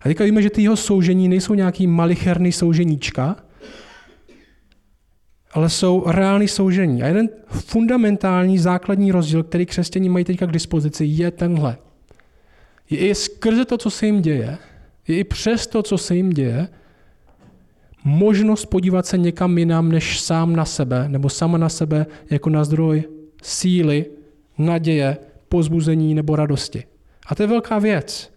A 0.00 0.04
teďka 0.04 0.24
víme, 0.24 0.42
že 0.42 0.50
ty 0.50 0.62
jeho 0.62 0.76
soužení 0.76 1.28
nejsou 1.28 1.54
nějaký 1.54 1.86
malicherný 1.86 2.52
souženíčka, 2.52 3.36
ale 5.52 5.68
jsou 5.68 6.04
reální 6.06 6.48
soužení. 6.48 7.02
A 7.02 7.06
jeden 7.06 7.28
fundamentální 7.48 8.58
základní 8.58 9.12
rozdíl, 9.12 9.42
který 9.42 9.66
křesťané 9.66 10.08
mají 10.08 10.24
teďka 10.24 10.46
k 10.46 10.52
dispozici, 10.52 11.04
je 11.04 11.30
tenhle. 11.30 11.78
Je 12.90 12.98
i 12.98 13.14
skrze 13.14 13.64
to, 13.64 13.78
co 13.78 13.90
se 13.90 14.06
jim 14.06 14.22
děje, 14.22 14.58
je 15.08 15.16
i 15.16 15.24
přes 15.24 15.66
to, 15.66 15.82
co 15.82 15.98
se 15.98 16.16
jim 16.16 16.30
děje, 16.30 16.68
možnost 18.04 18.66
podívat 18.66 19.06
se 19.06 19.18
někam 19.18 19.58
jinam 19.58 19.92
než 19.92 20.20
sám 20.20 20.56
na 20.56 20.64
sebe 20.64 21.08
nebo 21.08 21.28
sama 21.28 21.58
na 21.58 21.68
sebe 21.68 22.06
jako 22.30 22.50
na 22.50 22.64
zdroj 22.64 23.04
síly, 23.42 24.06
naděje, 24.58 25.16
pozbuzení 25.48 26.14
nebo 26.14 26.36
radosti. 26.36 26.84
A 27.26 27.34
to 27.34 27.42
je 27.42 27.46
velká 27.46 27.78
věc. 27.78 28.32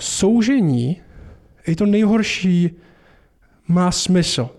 Soužení, 0.00 1.02
i 1.66 1.76
to 1.76 1.86
nejhorší, 1.86 2.70
má 3.68 3.90
smysl. 3.90 4.50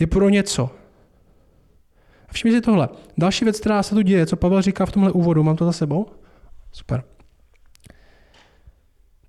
Je 0.00 0.06
pro 0.06 0.28
něco. 0.28 0.70
Všimni 2.32 2.56
si 2.56 2.60
tohle. 2.60 2.88
Další 3.18 3.44
věc, 3.44 3.60
která 3.60 3.82
se 3.82 3.94
tu 3.94 4.02
děje, 4.02 4.26
co 4.26 4.36
Pavel 4.36 4.62
říká 4.62 4.86
v 4.86 4.92
tomhle 4.92 5.12
úvodu, 5.12 5.42
mám 5.42 5.56
to 5.56 5.64
za 5.64 5.72
sebou? 5.72 6.06
Super. 6.72 7.15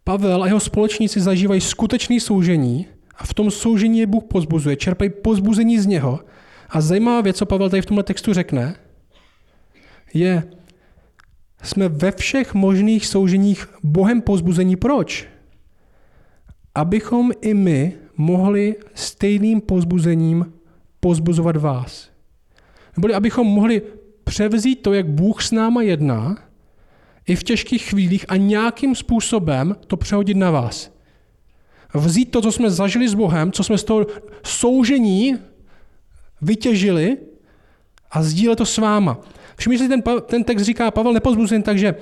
Pavel 0.08 0.44
a 0.44 0.48
jeho 0.48 0.60
společníci 0.60 1.22
zažívají 1.22 1.62
skutečné 1.62 2.20
soužení 2.20 2.88
a 3.16 3.26
v 3.26 3.34
tom 3.34 3.52
soužení 3.52 4.00
je 4.00 4.08
Bůh 4.08 4.24
pozbuzuje, 4.24 4.76
čerpají 4.76 5.10
pozbuzení 5.10 5.80
z 5.80 5.86
něho. 5.86 6.20
A 6.70 6.82
zajímavá 6.82 7.22
věc, 7.22 7.38
co 7.38 7.46
Pavel 7.46 7.70
tady 7.70 7.82
v 7.82 7.86
tomhle 7.86 8.04
textu 8.04 8.34
řekne, 8.34 8.76
je, 10.14 10.44
jsme 11.64 11.90
ve 11.90 12.12
všech 12.12 12.54
možných 12.54 13.06
souženích 13.06 13.68
Bohem 13.84 14.22
pozbuzení. 14.22 14.76
Proč? 14.76 15.28
Abychom 16.76 17.32
i 17.42 17.54
my 17.54 17.94
mohli 18.18 18.76
stejným 18.94 19.62
pozbuzením 19.62 20.54
pozbuzovat 21.00 21.58
vás. 21.58 22.10
Neboli 22.98 23.14
abychom 23.14 23.48
mohli 23.48 23.82
převzít 24.24 24.82
to, 24.82 24.94
jak 24.94 25.08
Bůh 25.08 25.44
s 25.44 25.52
náma 25.52 25.82
jedná 25.82 26.47
i 27.28 27.36
v 27.36 27.44
těžkých 27.44 27.84
chvílích 27.84 28.26
a 28.28 28.36
nějakým 28.36 28.96
způsobem 28.96 29.76
to 29.88 29.98
přehodit 29.98 30.38
na 30.38 30.52
vás. 30.52 30.92
Vzít 31.94 32.32
to, 32.32 32.42
co 32.42 32.52
jsme 32.52 32.70
zažili 32.70 33.08
s 33.08 33.14
Bohem, 33.14 33.52
co 33.52 33.64
jsme 33.64 33.78
z 33.78 33.84
toho 33.84 34.08
soužení 34.44 35.36
vytěžili 36.42 37.18
a 38.12 38.24
sdílet 38.24 38.58
to 38.58 38.66
s 38.66 38.78
váma. 38.78 39.20
Všimni 39.58 39.78
si, 39.78 39.88
ten, 39.88 40.04
ten 40.26 40.44
text 40.44 40.64
říká, 40.64 40.92
Pavel 40.92 41.14
nepozbuzuje 41.14 41.62
tak, 41.62 41.78
že 41.78 41.96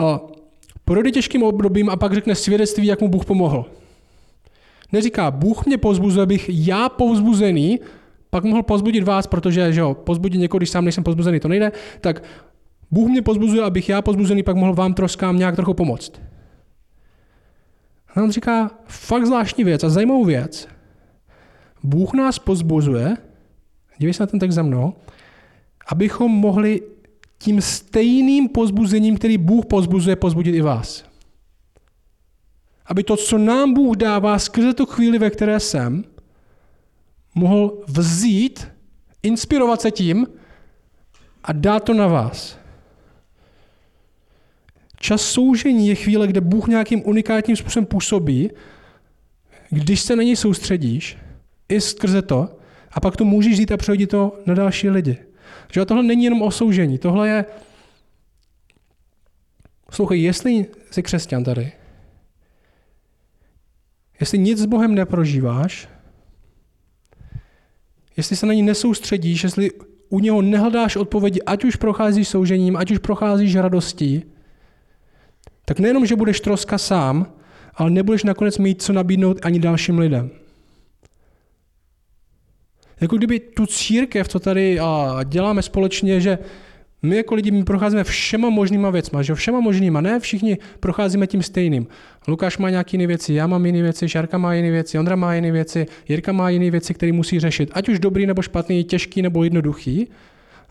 uh, 0.00 0.18
projde 0.84 1.10
těžkým 1.10 1.42
obdobím 1.42 1.90
a 1.90 1.96
pak 1.96 2.14
řekne 2.14 2.34
svědectví, 2.34 2.86
jak 2.86 3.00
mu 3.00 3.08
Bůh 3.08 3.24
pomohl. 3.24 3.64
Neříká, 4.92 5.30
Bůh 5.30 5.66
mě 5.66 5.78
pozbuzuje, 5.78 6.22
abych 6.22 6.50
já 6.52 6.88
povzbuzený 6.88 7.80
pak 8.30 8.44
mohl 8.44 8.62
pozbudit 8.62 9.04
vás, 9.04 9.26
protože 9.26 9.72
že 9.72 9.80
jo, 9.80 9.94
pozbudit 9.94 10.40
někoho, 10.40 10.58
když 10.58 10.70
sám 10.70 10.84
nejsem 10.84 11.04
pozbuzený, 11.04 11.40
to 11.40 11.48
nejde, 11.48 11.72
tak 12.00 12.22
Bůh 12.90 13.08
mě 13.08 13.22
pozbuzuje, 13.22 13.62
abych 13.62 13.88
já 13.88 14.02
pozbuzený 14.02 14.42
pak 14.42 14.56
mohl 14.56 14.74
vám 14.74 14.94
troskám 14.94 15.38
nějak 15.38 15.56
trochu 15.56 15.74
pomoct. 15.74 16.12
A 18.14 18.22
on 18.22 18.30
říká 18.30 18.70
fakt 18.86 19.26
zvláštní 19.26 19.64
věc 19.64 19.84
a 19.84 19.88
zajímavou 19.88 20.24
věc. 20.24 20.68
Bůh 21.82 22.14
nás 22.14 22.38
pozbuzuje, 22.38 23.16
dívej 23.98 24.14
se 24.14 24.22
na 24.22 24.26
ten 24.26 24.40
text 24.40 24.54
za 24.54 24.62
mnou, 24.62 24.94
abychom 25.86 26.32
mohli 26.32 26.82
tím 27.38 27.60
stejným 27.60 28.48
pozbuzením, 28.48 29.16
který 29.16 29.38
Bůh 29.38 29.66
pozbuzuje, 29.66 30.16
pozbudit 30.16 30.54
i 30.54 30.60
vás. 30.60 31.04
Aby 32.86 33.04
to, 33.04 33.16
co 33.16 33.38
nám 33.38 33.74
Bůh 33.74 33.96
dává 33.96 34.38
skrze 34.38 34.74
tu 34.74 34.86
chvíli, 34.86 35.18
ve 35.18 35.30
které 35.30 35.60
jsem, 35.60 36.04
mohl 37.34 37.78
vzít, 37.86 38.68
inspirovat 39.22 39.80
se 39.80 39.90
tím 39.90 40.26
a 41.44 41.52
dát 41.52 41.84
to 41.84 41.94
na 41.94 42.06
vás. 42.06 42.59
Čas 45.02 45.22
soužení 45.22 45.88
je 45.88 45.94
chvíle, 45.94 46.26
kde 46.26 46.40
Bůh 46.40 46.68
nějakým 46.68 47.02
unikátním 47.06 47.56
způsobem 47.56 47.86
působí, 47.86 48.50
když 49.70 50.00
se 50.00 50.16
na 50.16 50.22
něj 50.22 50.36
soustředíš, 50.36 51.18
i 51.68 51.80
skrze 51.80 52.22
to, 52.22 52.48
a 52.92 53.00
pak 53.00 53.16
to 53.16 53.24
můžeš 53.24 53.58
jít 53.58 53.72
a 53.72 53.76
přehodit 53.76 54.10
to 54.10 54.38
na 54.46 54.54
další 54.54 54.90
lidi. 54.90 55.18
Že 55.72 55.84
tohle 55.84 56.02
není 56.02 56.24
jenom 56.24 56.42
o 56.42 56.50
soužení, 56.50 56.98
tohle 56.98 57.28
je... 57.28 57.44
Poslouchej, 59.86 60.22
jestli 60.22 60.66
jsi 60.90 61.02
křesťan 61.02 61.44
tady, 61.44 61.72
jestli 64.20 64.38
nic 64.38 64.58
s 64.58 64.66
Bohem 64.66 64.94
neprožíváš, 64.94 65.88
jestli 68.16 68.36
se 68.36 68.46
na 68.46 68.52
ní 68.52 68.62
nesoustředíš, 68.62 69.44
jestli 69.44 69.70
u 70.08 70.20
něho 70.20 70.42
nehledáš 70.42 70.96
odpovědi, 70.96 71.42
ať 71.42 71.64
už 71.64 71.76
procházíš 71.76 72.28
soužením, 72.28 72.76
ať 72.76 72.90
už 72.90 72.98
procházíš 72.98 73.56
radostí, 73.56 74.22
tak 75.70 75.78
nejenom, 75.78 76.06
že 76.06 76.16
budeš 76.16 76.40
troska 76.40 76.78
sám, 76.78 77.26
ale 77.74 77.90
nebudeš 77.90 78.24
nakonec 78.24 78.58
mít 78.58 78.82
co 78.82 78.92
nabídnout 78.92 79.38
ani 79.42 79.58
dalším 79.58 79.98
lidem. 79.98 80.30
Jako 83.00 83.16
kdyby 83.16 83.40
tu 83.40 83.66
církev, 83.66 84.28
co 84.28 84.40
tady 84.40 84.78
děláme 85.24 85.62
společně, 85.62 86.20
že 86.20 86.38
My 87.02 87.16
jako 87.16 87.34
lidi 87.34 87.50
my 87.50 87.64
procházíme 87.64 88.04
všema 88.04 88.50
možnýma 88.50 88.90
věcma, 88.90 89.22
že 89.22 89.34
všema 89.34 89.60
možnýma, 89.60 90.00
ne 90.00 90.20
všichni 90.20 90.58
procházíme 90.80 91.26
tím 91.26 91.42
stejným. 91.42 91.86
Lukáš 92.28 92.58
má 92.58 92.70
nějaké 92.70 92.94
jiné 92.94 93.06
věci, 93.06 93.34
já 93.34 93.46
mám 93.46 93.66
jiné 93.66 93.82
věci, 93.82 94.08
Šárka 94.08 94.38
má 94.38 94.54
jiné 94.54 94.70
věci, 94.70 94.98
Ondra 94.98 95.16
má 95.16 95.34
jiné 95.34 95.52
věci, 95.52 95.86
Jirka 96.08 96.32
má 96.32 96.50
jiné 96.50 96.70
věci, 96.70 96.94
které 96.94 97.12
musí 97.12 97.40
řešit, 97.40 97.70
ať 97.72 97.88
už 97.88 97.98
dobrý 97.98 98.26
nebo 98.26 98.42
špatný, 98.42 98.84
těžký 98.84 99.22
nebo 99.22 99.44
jednoduchý. 99.44 100.08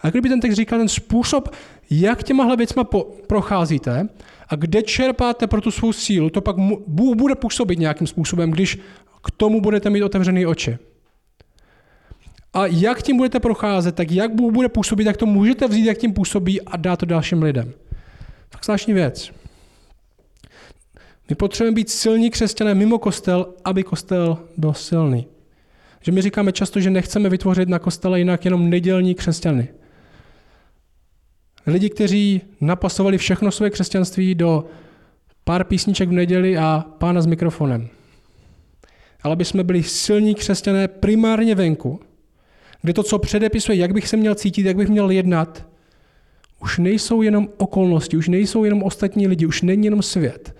A 0.01 0.09
kdyby 0.09 0.29
ten 0.29 0.39
text 0.39 0.55
říkal 0.55 0.79
ten 0.79 0.87
způsob, 0.87 1.49
jak 1.89 2.23
těmahle 2.23 2.57
věcma 2.57 2.83
po, 2.83 3.03
procházíte 3.27 4.09
a 4.49 4.55
kde 4.55 4.83
čerpáte 4.83 5.47
pro 5.47 5.61
tu 5.61 5.71
svou 5.71 5.93
sílu, 5.93 6.29
to 6.29 6.41
pak 6.41 6.55
Bůh 6.87 7.15
bude 7.15 7.35
působit 7.35 7.79
nějakým 7.79 8.07
způsobem, 8.07 8.51
když 8.51 8.77
k 9.23 9.31
tomu 9.31 9.61
budete 9.61 9.89
mít 9.89 10.03
otevřené 10.03 10.47
oči. 10.47 10.77
A 12.53 12.65
jak 12.65 13.01
tím 13.01 13.17
budete 13.17 13.39
procházet, 13.39 13.95
tak 13.95 14.11
jak 14.11 14.33
Bůh 14.33 14.53
bude 14.53 14.69
působit, 14.69 15.05
tak 15.05 15.17
to 15.17 15.25
můžete 15.25 15.67
vzít, 15.67 15.85
jak 15.85 15.97
tím 15.97 16.13
působí 16.13 16.61
a 16.61 16.77
dát 16.77 16.99
to 16.99 17.05
dalším 17.05 17.43
lidem. 17.43 17.73
Tak 18.49 18.65
zvláštní 18.65 18.93
věc. 18.93 19.31
My 21.29 21.35
potřebujeme 21.35 21.75
být 21.75 21.89
silní 21.89 22.29
křesťané 22.29 22.75
mimo 22.75 22.99
kostel, 22.99 23.53
aby 23.65 23.83
kostel 23.83 24.37
byl 24.57 24.73
silný. 24.73 25.27
Že 26.01 26.11
my 26.11 26.21
říkáme 26.21 26.51
často, 26.51 26.79
že 26.79 26.89
nechceme 26.89 27.29
vytvořit 27.29 27.69
na 27.69 27.79
kostele 27.79 28.19
jinak 28.19 28.45
jenom 28.45 28.69
nedělní 28.69 29.15
křesťany. 29.15 29.67
Lidi, 31.69 31.89
kteří 31.89 32.41
napasovali 32.61 33.17
všechno 33.17 33.51
své 33.51 33.69
křesťanství 33.69 34.35
do 34.35 34.65
pár 35.43 35.63
písniček 35.63 36.09
v 36.09 36.11
neděli 36.11 36.57
a 36.57 36.85
pána 36.97 37.21
s 37.21 37.25
mikrofonem. 37.25 37.89
Ale 39.23 39.33
aby 39.33 39.45
jsme 39.45 39.63
byli 39.63 39.83
silní 39.83 40.35
křesťané 40.35 40.87
primárně 40.87 41.55
venku, 41.55 41.99
kde 42.81 42.93
to, 42.93 43.03
co 43.03 43.19
předepisuje, 43.19 43.77
jak 43.77 43.93
bych 43.93 44.07
se 44.07 44.17
měl 44.17 44.35
cítit, 44.35 44.65
jak 44.65 44.77
bych 44.77 44.89
měl 44.89 45.09
jednat, 45.09 45.67
už 46.61 46.77
nejsou 46.77 47.21
jenom 47.21 47.49
okolnosti, 47.57 48.17
už 48.17 48.27
nejsou 48.27 48.63
jenom 48.63 48.83
ostatní 48.83 49.27
lidi, 49.27 49.45
už 49.45 49.61
není 49.61 49.85
jenom 49.85 50.01
svět. 50.01 50.55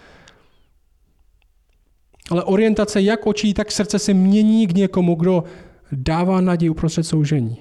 Ale 2.30 2.44
orientace 2.44 3.02
jak 3.02 3.28
očí, 3.28 3.54
tak 3.54 3.72
srdce 3.72 4.00
se 4.00 4.14
mění 4.14 4.68
k 4.68 4.76
někomu, 4.76 5.16
kdo 5.16 5.44
dává 5.92 6.42
naději 6.42 6.70
uprostřed 6.70 7.04
soužení. 7.04 7.58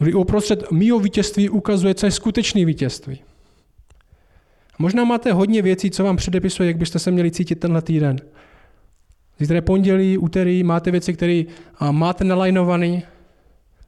Kdy 0.00 0.14
uprostřed 0.14 0.70
mýho 0.70 0.98
vítězství 0.98 1.48
ukazuje, 1.48 1.94
co 1.94 2.06
je 2.06 2.12
skutečné 2.12 2.64
vítězství. 2.64 3.20
Možná 4.78 5.04
máte 5.04 5.32
hodně 5.32 5.62
věcí, 5.62 5.90
co 5.90 6.04
vám 6.04 6.16
předepisuje, 6.16 6.66
jak 6.66 6.76
byste 6.76 6.98
se 6.98 7.10
měli 7.10 7.30
cítit 7.30 7.54
tenhle 7.54 7.82
týden. 7.82 8.16
Zítra 9.38 9.54
je 9.54 9.62
pondělí, 9.62 10.18
úterý, 10.18 10.62
máte 10.62 10.90
věci, 10.90 11.14
které 11.14 11.42
máte 11.90 12.24
nalajnované, 12.24 13.02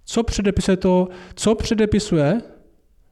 co 0.04 0.23
předepisuje 0.23 0.76
to, 0.76 1.09
co 1.35 1.54
předepisuje, 1.54 2.40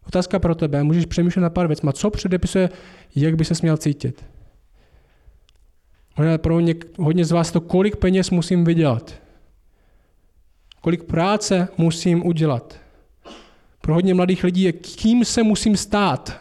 otázka 0.07 0.39
pro 0.39 0.55
tebe, 0.55 0.83
můžeš 0.85 1.07
přemýšlet 1.07 1.43
na 1.43 1.51
pár 1.51 1.67
věcma, 1.67 1.93
co 1.93 2.11
předepisuje, 2.11 2.69
jak 3.17 3.37
by 3.37 3.45
se 3.45 3.55
směl 3.55 3.77
cítit. 3.77 4.25
Možná 6.19 6.39
pro 6.39 6.61
něk, 6.61 6.99
hodně 6.99 7.25
z 7.25 7.31
vás 7.31 7.53
to, 7.53 7.61
kolik 7.61 7.97
peněz 7.97 8.31
musím 8.31 8.65
vydělat. 8.65 9.15
Kolik 10.81 11.05
práce 11.05 11.69
musím 11.79 12.27
udělat. 12.27 12.81
Pro 13.91 13.95
hodně 13.95 14.15
mladých 14.15 14.45
lidí 14.45 14.63
je, 14.63 14.73
kým 14.73 15.25
se 15.25 15.43
musím 15.43 15.77
stát. 15.77 16.41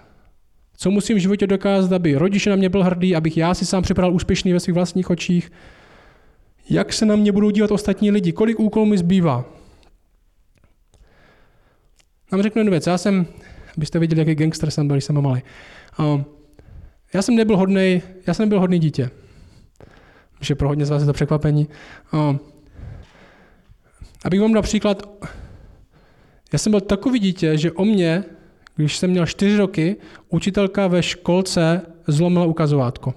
Co 0.77 0.91
musím 0.91 1.17
v 1.17 1.19
životě 1.19 1.47
dokázat, 1.47 1.95
aby 1.95 2.15
rodiče 2.15 2.49
na 2.49 2.55
mě 2.55 2.69
byl 2.69 2.83
hrdý, 2.83 3.15
abych 3.15 3.37
já 3.37 3.53
si 3.53 3.65
sám 3.65 3.83
připadal 3.83 4.13
úspěšný 4.13 4.53
ve 4.53 4.59
svých 4.59 4.73
vlastních 4.73 5.09
očích. 5.09 5.51
Jak 6.69 6.93
se 6.93 7.05
na 7.05 7.15
mě 7.15 7.31
budou 7.31 7.49
dívat 7.49 7.71
ostatní 7.71 8.11
lidi, 8.11 8.31
kolik 8.31 8.59
úkolů 8.59 8.85
mi 8.85 8.97
zbývá. 8.97 9.45
Vám 12.31 12.41
řeknu 12.41 12.59
jednu 12.59 12.71
věc. 12.71 12.87
Já 12.87 12.97
jsem, 12.97 13.25
abyste 13.77 13.99
viděli, 13.99 14.21
jaký 14.21 14.35
gangster 14.35 14.71
jsem 14.71 14.87
byl, 14.87 14.95
když 14.95 15.03
jsem 15.03 15.21
malý. 15.21 15.41
Um, 15.99 16.25
já 17.13 17.21
jsem 17.21 17.35
nebyl 17.35 17.57
hodný, 17.57 18.01
já 18.27 18.33
jsem 18.33 18.45
nebyl 18.45 18.59
hodný 18.59 18.79
dítě. 18.79 19.09
Že 20.41 20.55
pro 20.55 20.67
hodně 20.67 20.85
z 20.85 20.89
vás 20.89 21.01
je 21.01 21.05
to 21.05 21.13
překvapení. 21.13 21.67
Um, 22.13 22.39
abych 24.25 24.41
vám 24.41 24.53
dal 24.53 24.63
příklad, 24.63 25.03
já 26.53 26.59
jsem 26.59 26.71
byl 26.71 26.81
takový 26.81 27.19
dítě, 27.19 27.57
že 27.57 27.71
o 27.71 27.85
mě, 27.85 28.23
když 28.75 28.97
jsem 28.97 29.09
měl 29.09 29.25
čtyři 29.25 29.57
roky, 29.57 29.95
učitelka 30.29 30.87
ve 30.87 31.03
školce 31.03 31.81
zlomila 32.07 32.45
ukazovátko. 32.45 33.13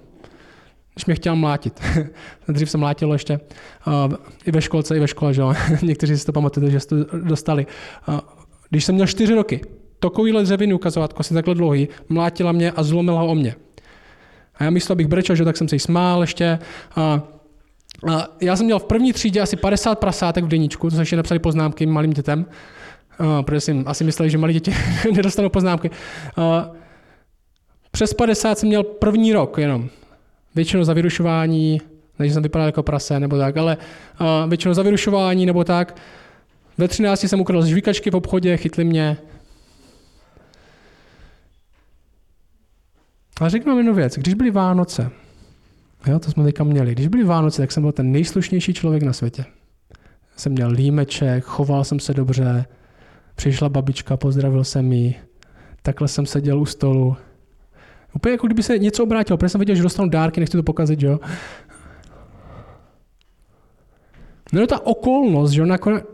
Když 0.95 1.07
mě 1.07 1.15
chtěla 1.15 1.35
mlátit. 1.35 1.81
Dřív 2.49 2.71
jsem 2.71 2.81
mlátil 2.81 3.13
ještě. 3.13 3.41
Uh, 3.87 4.15
I 4.45 4.51
ve 4.51 4.63
školce, 4.63 4.97
i 4.97 5.01
ve 5.01 5.09
škole, 5.09 5.35
že 5.35 5.43
Někteří 5.83 6.19
si 6.19 6.27
to 6.27 6.33
pamatujete, 6.33 6.73
že 6.73 6.81
jste 6.81 7.05
to 7.05 7.19
dostali. 7.19 7.67
Uh, 8.09 8.21
když 8.71 8.85
jsem 8.85 8.95
měl 8.95 9.07
čtyři 9.07 9.35
roky, 9.35 9.61
takovýhle 9.99 10.43
dřevěný 10.43 10.75
ukazovátko, 10.75 11.21
asi 11.21 11.35
takhle 11.35 11.55
dlouhý, 11.55 11.89
mlátila 12.09 12.53
mě 12.53 12.71
a 12.71 12.83
zlomila 12.83 13.21
ho 13.21 13.27
o 13.27 13.35
mě. 13.35 13.55
A 14.55 14.65
já 14.65 14.71
myslel, 14.71 14.93
abych 14.93 15.07
brečel, 15.07 15.37
že 15.37 15.45
tak 15.45 15.57
jsem 15.57 15.69
se 15.69 15.77
jí 15.77 15.81
smál 15.81 16.21
ještě. 16.21 16.59
A, 16.97 17.23
a 18.13 18.29
já 18.41 18.57
jsem 18.57 18.67
měl 18.67 18.79
v 18.79 18.85
první 18.85 19.13
třídě 19.13 19.41
asi 19.41 19.57
50 19.57 19.99
prasátek 19.99 20.45
v 20.45 20.49
deníčku, 20.49 20.91
to 20.91 20.97
se 20.97 21.03
ještě 21.03 21.17
napsali 21.17 21.39
poznámky 21.39 21.87
malým 21.87 22.13
dětem, 22.13 22.47
a, 23.19 23.43
protože 23.43 23.61
jsem 23.61 23.85
asi 23.87 24.05
mysleli, 24.05 24.31
že 24.31 24.39
malí 24.39 24.55
děti 24.55 24.75
nedostanou 25.15 25.49
poznámky. 25.49 25.91
A, 26.37 26.71
přes 27.91 28.15
50 28.15 28.59
jsem 28.59 28.69
měl 28.69 28.83
první 28.83 29.33
rok 29.33 29.59
jenom. 29.59 29.89
Většinou 30.55 30.85
za 30.85 30.93
vyrušování, 30.93 31.81
než 32.19 32.33
jsem 32.33 32.43
vypadal 32.43 32.69
jako 32.69 32.83
prase 32.83 33.21
nebo 33.21 33.39
tak, 33.39 33.57
ale 33.57 33.77
a, 34.19 34.47
většinou 34.47 34.75
za 34.75 34.83
vyrušování 34.83 35.47
nebo 35.47 35.65
tak. 35.65 35.97
Ve 36.79 36.89
13 36.89 37.21
jsem 37.21 37.41
ukradl 37.41 37.67
žvíkačky 37.67 38.11
v 38.11 38.17
obchodě, 38.17 38.57
chytli 38.57 38.85
mě. 38.85 39.17
Ale 43.41 43.51
řeknu 43.51 43.71
vám 43.71 43.79
jednu 43.79 43.95
věc. 43.95 44.19
Když 44.19 44.35
byly 44.35 44.51
Vánoce, 44.51 45.11
jo, 46.07 46.19
to 46.19 46.31
jsme 46.31 46.45
teďka 46.45 46.65
měli, 46.65 46.93
když 46.93 47.09
byly 47.09 47.25
Vánoce, 47.25 47.63
tak 47.63 47.73
jsem 47.73 47.83
byl 47.83 47.93
ten 47.93 48.13
nejslušnější 48.13 48.75
člověk 48.75 49.03
na 49.03 49.13
světě. 49.13 49.45
Jsem 50.37 50.53
měl 50.53 50.71
límeček, 50.71 51.45
choval 51.45 51.85
jsem 51.85 52.01
se 52.01 52.15
dobře, 52.15 52.65
přišla 53.35 53.69
babička, 53.69 54.17
pozdravil 54.17 54.65
jsem 54.65 54.93
ji, 54.93 55.15
takhle 55.83 56.09
jsem 56.09 56.27
seděl 56.27 56.61
u 56.61 56.67
stolu. 56.67 57.17
Úplně 58.15 58.33
jako 58.33 58.47
kdyby 58.47 58.63
se 58.63 58.79
něco 58.79 59.03
obrátilo, 59.03 59.37
protože 59.37 59.49
jsem 59.49 59.59
viděl, 59.59 59.77
že 59.77 59.83
dostanu 59.83 60.09
dárky, 60.09 60.41
nechci 60.41 60.57
to 60.57 60.63
pokazit, 60.63 61.03
jo. 61.03 61.21
No 64.53 64.67
ta 64.67 64.87
okolnost, 64.87 65.51
že 65.51 65.67
nakonec, 65.67 66.05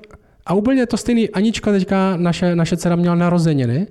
a 0.46 0.54
úplně 0.54 0.86
to 0.86 0.96
stejný, 0.96 1.30
Anička 1.30 1.72
teďka, 1.72 2.16
naše, 2.16 2.56
naše 2.56 2.76
dcera 2.76 2.96
měla 2.96 3.14
narozeniny 3.14 3.86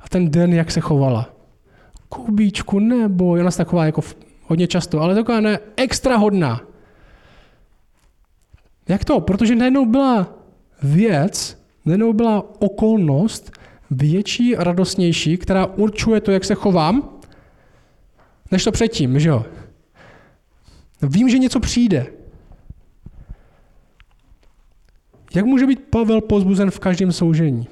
a 0.00 0.08
ten 0.08 0.30
den, 0.30 0.52
jak 0.52 0.70
se 0.70 0.80
chovala. 0.80 1.30
Kubíčku, 2.08 2.78
nebo, 2.78 3.30
ona 3.30 3.50
se 3.50 3.58
taková 3.58 3.86
jako 3.86 4.00
hodně 4.46 4.66
často, 4.66 5.00
ale 5.00 5.14
taková 5.14 5.40
ne, 5.40 5.58
extra 5.76 6.16
hodná. 6.16 6.60
Jak 8.88 9.04
to? 9.04 9.20
Protože 9.20 9.54
najednou 9.56 9.86
byla 9.86 10.38
věc, 10.82 11.63
najednou 11.84 12.12
byla 12.12 12.62
okolnost 12.62 13.52
větší, 13.90 14.54
radostnější, 14.54 15.36
která 15.36 15.66
určuje 15.66 16.20
to, 16.20 16.30
jak 16.30 16.44
se 16.44 16.54
chovám, 16.54 17.10
než 18.50 18.64
to 18.64 18.72
předtím, 18.72 19.20
že 19.20 19.28
jo? 19.28 19.44
Vím, 21.02 21.28
že 21.28 21.38
něco 21.38 21.60
přijde. 21.60 22.06
Jak 25.34 25.44
může 25.44 25.66
být 25.66 25.80
Pavel 25.90 26.20
pozbuzen 26.20 26.70
v 26.70 26.78
každém 26.78 27.12
soužení? 27.12 27.68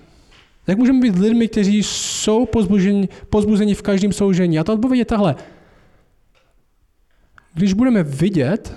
Jak 0.66 0.78
můžeme 0.78 1.00
být 1.00 1.18
lidmi, 1.18 1.48
kteří 1.48 1.82
jsou 1.82 2.46
pozbuzeni, 2.46 3.08
pozbuzeni 3.30 3.74
v 3.74 3.82
každém 3.82 4.12
soužení? 4.12 4.58
A 4.58 4.64
ta 4.64 4.72
odpověď 4.72 4.98
je 4.98 5.04
tahle. 5.04 5.36
Když 7.54 7.72
budeme 7.72 8.02
vidět, 8.02 8.76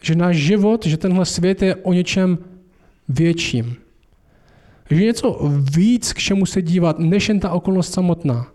že 0.00 0.14
náš 0.14 0.36
život, 0.36 0.86
že 0.86 0.96
tenhle 0.96 1.26
svět 1.26 1.62
je 1.62 1.76
o 1.76 1.92
něčem 1.92 2.38
větším. 3.08 3.76
Že 4.90 5.04
něco 5.04 5.38
víc, 5.76 6.12
k 6.12 6.18
čemu 6.18 6.46
se 6.46 6.62
dívat, 6.62 6.98
než 6.98 7.28
jen 7.28 7.40
ta 7.40 7.50
okolnost 7.50 7.92
samotná. 7.92 8.46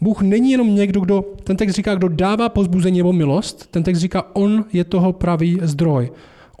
Bůh 0.00 0.22
není 0.22 0.50
jenom 0.52 0.74
někdo, 0.74 1.00
kdo, 1.00 1.24
ten 1.44 1.56
text 1.56 1.74
říká, 1.74 1.94
kdo 1.94 2.08
dává 2.08 2.48
pozbuzení 2.48 2.98
nebo 2.98 3.12
milost, 3.12 3.66
ten 3.70 3.82
text 3.82 3.98
říká, 3.98 4.36
on 4.36 4.64
je 4.72 4.84
toho 4.84 5.12
pravý 5.12 5.58
zdroj 5.62 6.10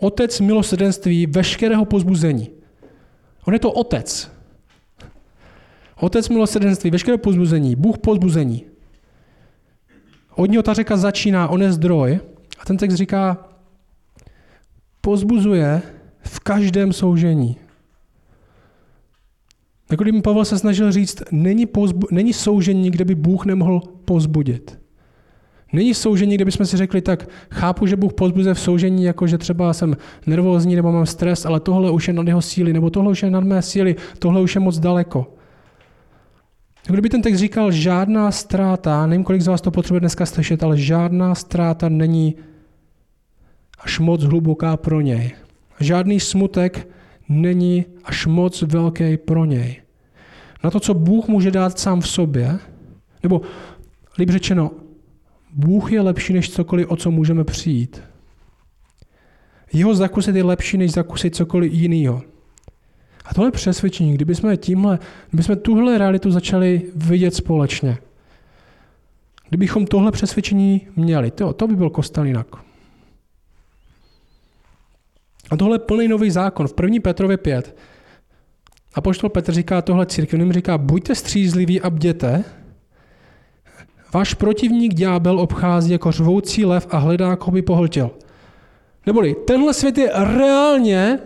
otec 0.02 0.40
milosrdenství 0.40 1.26
veškerého 1.26 1.84
pozbuzení. 1.84 2.50
On 3.44 3.54
je 3.54 3.60
to 3.60 3.72
otec. 3.72 4.30
Otec 5.96 6.28
milosrdenství, 6.28 6.90
veškerého 6.90 7.18
pozbuzení, 7.18 7.76
Bůh 7.76 7.98
pozbuzení. 7.98 8.64
Od 10.34 10.50
něho 10.50 10.62
ta 10.62 10.74
řeka 10.74 10.96
začíná, 10.96 11.48
on 11.48 11.62
je 11.62 11.72
zdroj. 11.72 12.20
A 12.58 12.64
ten 12.64 12.76
text 12.76 12.94
říká, 12.94 13.48
pozbuzuje 15.00 15.82
v 16.20 16.40
každém 16.40 16.92
soužení. 16.92 17.56
Jako 19.92 20.04
kdyby 20.04 20.22
Pavel 20.22 20.44
se 20.44 20.58
snažil 20.58 20.92
říct, 20.92 21.22
není, 21.30 21.66
pozbu, 21.66 22.06
není 22.10 22.32
soužení, 22.32 22.90
kde 22.90 23.04
by 23.04 23.14
Bůh 23.14 23.46
nemohl 23.46 23.80
pozbudit. 24.04 24.78
Není 25.72 25.94
soužení, 25.94 26.34
kde 26.34 26.44
bychom 26.44 26.66
si 26.66 26.76
řekli, 26.76 27.00
tak 27.00 27.28
chápu, 27.50 27.86
že 27.86 27.96
Bůh 27.96 28.12
pozbuzuje 28.12 28.54
v 28.54 28.60
soužení, 28.60 29.04
jako 29.04 29.26
že 29.26 29.38
třeba 29.38 29.72
jsem 29.72 29.96
nervózní 30.26 30.76
nebo 30.76 30.92
mám 30.92 31.06
stres, 31.06 31.46
ale 31.46 31.60
tohle 31.60 31.90
už 31.90 32.08
je 32.08 32.14
nad 32.14 32.26
jeho 32.26 32.42
síly, 32.42 32.72
nebo 32.72 32.90
tohle 32.90 33.10
už 33.10 33.22
je 33.22 33.30
nad 33.30 33.44
mé 33.44 33.62
síly, 33.62 33.96
tohle 34.18 34.40
už 34.40 34.54
je 34.54 34.60
moc 34.60 34.78
daleko. 34.78 35.34
Kdyby 36.86 37.08
ten 37.08 37.22
text 37.22 37.38
říkal, 37.38 37.72
žádná 37.72 38.30
ztráta, 38.30 39.06
nevím, 39.06 39.24
kolik 39.24 39.42
z 39.42 39.46
vás 39.46 39.60
to 39.60 39.70
potřebuje 39.70 40.00
dneska 40.00 40.26
slyšet, 40.26 40.62
ale 40.62 40.78
žádná 40.78 41.34
ztráta 41.34 41.88
není 41.88 42.34
až 43.78 43.98
moc 43.98 44.24
hluboká 44.24 44.76
pro 44.76 45.00
něj. 45.00 45.30
Žádný 45.80 46.20
smutek 46.20 46.88
není 47.28 47.84
až 48.04 48.26
moc 48.26 48.62
velký 48.62 49.16
pro 49.16 49.44
něj. 49.44 49.81
Na 50.64 50.70
to, 50.70 50.80
co 50.80 50.94
Bůh 50.94 51.28
může 51.28 51.50
dát 51.50 51.78
sám 51.78 52.00
v 52.00 52.08
sobě, 52.08 52.58
nebo 53.22 53.40
líp 54.18 54.30
řečeno, 54.30 54.70
Bůh 55.52 55.92
je 55.92 56.00
lepší 56.00 56.32
než 56.32 56.50
cokoliv, 56.50 56.90
o 56.90 56.96
co 56.96 57.10
můžeme 57.10 57.44
přijít. 57.44 58.02
Jeho 59.72 59.94
zakusit 59.94 60.36
je 60.36 60.44
lepší, 60.44 60.78
než 60.78 60.92
zakusit 60.92 61.36
cokoliv 61.36 61.72
jiného. 61.72 62.22
A 63.24 63.34
tohle 63.34 63.50
přesvědčení, 63.50 64.14
kdybychom, 64.14 64.56
tímhle, 64.56 64.98
kdybychom 65.30 65.56
tuhle 65.56 65.98
realitu 65.98 66.30
začali 66.30 66.82
vidět 66.96 67.34
společně, 67.34 67.98
kdybychom 69.48 69.86
tohle 69.86 70.12
přesvědčení 70.12 70.88
měli, 70.96 71.30
to, 71.30 71.52
to 71.52 71.66
by 71.68 71.76
byl 71.76 71.90
kostel 71.90 72.24
jinak. 72.24 72.46
A 75.50 75.56
tohle 75.56 75.74
je 75.74 75.78
plný 75.78 76.08
nový 76.08 76.30
zákon. 76.30 76.68
V 76.68 76.74
1. 76.82 76.98
Petrově 77.02 77.36
5. 77.36 77.76
A 78.94 79.00
poštol 79.00 79.30
Petr 79.30 79.52
říká 79.52 79.82
tohle 79.82 80.06
církevním, 80.06 80.52
říká, 80.52 80.78
buďte 80.78 81.14
střízliví 81.14 81.80
a 81.80 81.90
bděte, 81.90 82.44
Váš 84.14 84.34
protivník 84.34 84.94
ďábel 84.94 85.40
obchází 85.40 85.92
jako 85.92 86.12
řvoucí 86.12 86.64
lev 86.64 86.86
a 86.90 86.98
hledá, 86.98 87.36
koho 87.36 87.52
by 87.52 87.62
pohltil. 87.62 88.10
Neboli 89.06 89.36
tenhle 89.46 89.74
svět 89.74 89.98
je 89.98 90.10
reálně 90.14 91.18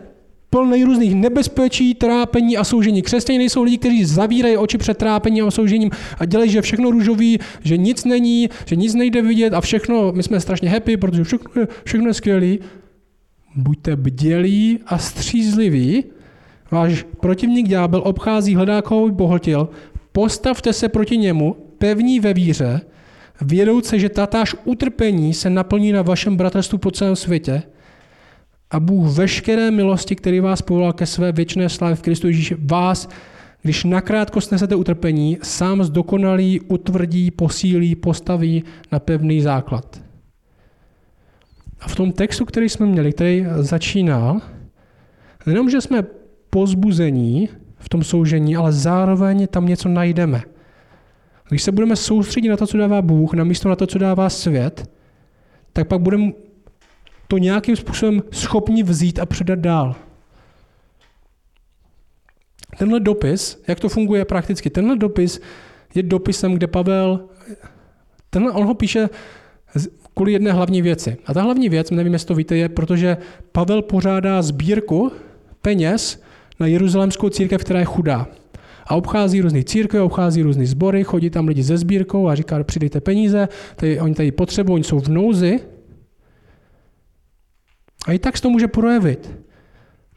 plný 0.51 0.85
různých 0.85 1.15
nebezpečí, 1.15 1.95
trápení 1.95 2.57
a 2.57 2.65
soužení. 2.65 3.03
Křesťané 3.03 3.39
nejsou 3.39 3.63
lidi, 3.63 3.79
kteří 3.79 4.05
zavírají 4.05 4.57
oči 4.57 4.79
před 4.79 4.99
trápením 4.99 5.47
a 5.47 5.51
soužením 5.51 5.91
a 6.19 6.25
dělají, 6.25 6.51
že 6.51 6.63
všechno 6.63 6.91
růžový, 6.91 7.39
že 7.63 7.77
nic 7.77 8.05
není, 8.05 8.49
že 8.67 8.77
nic 8.77 8.95
nejde 8.95 9.23
vidět 9.23 9.55
a 9.55 9.61
všechno, 9.61 10.13
my 10.13 10.23
jsme 10.23 10.41
strašně 10.41 10.71
happy, 10.71 10.97
protože 10.97 11.25
všechno 11.25 11.63
je, 11.63 11.69
všechno 11.85 12.09
je 12.09 12.15
skvělý. 12.15 12.59
Buďte 13.57 13.97
bdělí 13.97 14.79
a 14.87 14.99
střízliví. 14.99 16.05
Váš 16.71 17.05
protivník 17.21 17.69
ďábel 17.69 18.03
obchází, 18.05 18.55
hledá, 18.55 18.83
koho 18.83 19.09
by 19.09 19.13
pohltil. 19.13 19.69
Postavte 20.13 20.73
se 20.73 20.89
proti 20.89 21.17
němu, 21.17 21.57
pevní 21.79 22.21
ve 22.21 22.35
víře, 22.35 22.81
vědouce, 23.41 23.99
že 23.99 24.09
tatáž 24.09 24.57
utrpení 24.65 25.35
se 25.35 25.51
naplní 25.51 25.93
na 25.93 26.03
vašem 26.03 26.37
bratrstvu 26.37 26.79
po 26.79 26.91
celém 26.91 27.17
světě 27.17 27.63
a 28.71 28.81
Bůh 28.81 29.17
veškeré 29.17 29.71
milosti, 29.71 30.17
který 30.17 30.41
vás 30.41 30.63
povolal 30.63 30.93
ke 30.93 31.07
své 31.07 31.33
věčné 31.33 31.69
slávě 31.69 31.97
v 31.97 32.03
Kristu 32.03 32.27
Ježíši, 32.27 32.57
vás, 32.59 33.09
když 33.63 33.85
nakrátko 33.85 34.41
snesete 34.41 34.75
utrpení, 34.75 35.39
sám 35.43 35.85
zdokonalí, 35.85 36.61
utvrdí, 36.61 37.31
posílí, 37.31 37.95
postaví 37.95 38.65
na 38.93 38.99
pevný 38.99 39.41
základ. 39.41 40.03
A 41.81 41.89
v 41.89 41.97
tom 41.97 42.13
textu, 42.13 42.45
který 42.45 42.69
jsme 42.69 42.87
měli, 42.87 43.13
který 43.13 43.47
začínal, 43.57 44.41
jenom, 45.47 45.71
že 45.71 45.81
jsme 45.81 46.05
pozbuzení 46.57 47.49
v 47.79 47.89
tom 47.89 48.01
soužení, 48.01 48.57
ale 48.57 48.73
zároveň 48.73 49.47
tam 49.47 49.67
něco 49.67 49.89
najdeme– 49.89 50.43
když 51.49 51.63
se 51.63 51.73
budeme 51.73 51.97
soustředit 51.97 52.49
na 52.49 52.57
to, 52.57 52.67
co 52.67 52.79
dává 52.79 53.03
Bůh, 53.03 53.35
namísto 53.35 53.69
na 53.69 53.77
to, 53.77 53.87
co 53.87 53.99
dává 53.99 54.31
svět, 54.31 54.91
tak 55.73 55.89
pak 55.89 56.01
budeme 56.01 56.33
to 57.29 57.39
nějakým 57.39 57.77
způsobem 57.77 58.23
schopni 58.33 58.83
vzít 58.83 59.19
a 59.19 59.27
předat 59.27 59.59
dál. 59.59 59.95
Tenhle 62.79 63.01
dopis, 63.01 63.63
jak 63.69 63.81
to 63.81 63.89
funguje 63.89 64.25
prakticky, 64.25 64.71
tenhle 64.71 64.97
dopis 64.97 65.41
je 65.95 66.03
dopisem, 66.03 66.55
kde 66.55 66.67
Pavel, 66.67 67.29
tenhle, 68.31 68.53
on 68.53 68.67
ho 68.67 68.75
píše 68.75 69.09
kvůli 70.15 70.33
jedné 70.33 70.53
hlavní 70.53 70.83
věci. 70.83 71.17
A 71.27 71.35
ta 71.35 71.43
hlavní 71.43 71.69
věc, 71.69 71.91
nevím, 71.91 72.13
jestli 72.13 72.29
to 72.29 72.35
víte, 72.35 72.57
je, 72.57 72.69
protože 72.69 73.17
Pavel 73.53 73.83
pořádá 73.83 74.43
sbírku 74.43 75.13
peněz 75.63 76.23
na 76.61 76.67
jeruzalémskou 76.67 77.29
církev, 77.29 77.61
která 77.61 77.79
je 77.81 77.85
chudá 77.85 78.27
a 78.87 78.95
obchází 78.95 79.41
různé 79.41 79.65
církve, 79.65 80.01
obchází 80.01 80.43
různé 80.43 80.67
sbory, 80.67 81.05
chodí 81.05 81.31
tam 81.31 81.49
lidi 81.49 81.63
ze 81.63 81.77
sbírkou 81.77 82.29
a 82.29 82.35
říká, 82.35 82.65
přidejte 82.65 83.01
peníze, 83.01 83.49
tady, 83.77 84.01
oni 84.01 84.15
tady 84.15 84.33
potřebují, 84.33 84.75
oni 84.75 84.85
jsou 84.85 85.01
v 85.01 85.09
nouzi. 85.09 85.61
A 88.07 88.13
i 88.13 88.19
tak 88.19 88.37
se 88.37 88.43
to 88.43 88.51
může 88.51 88.69
projevit. 88.69 89.39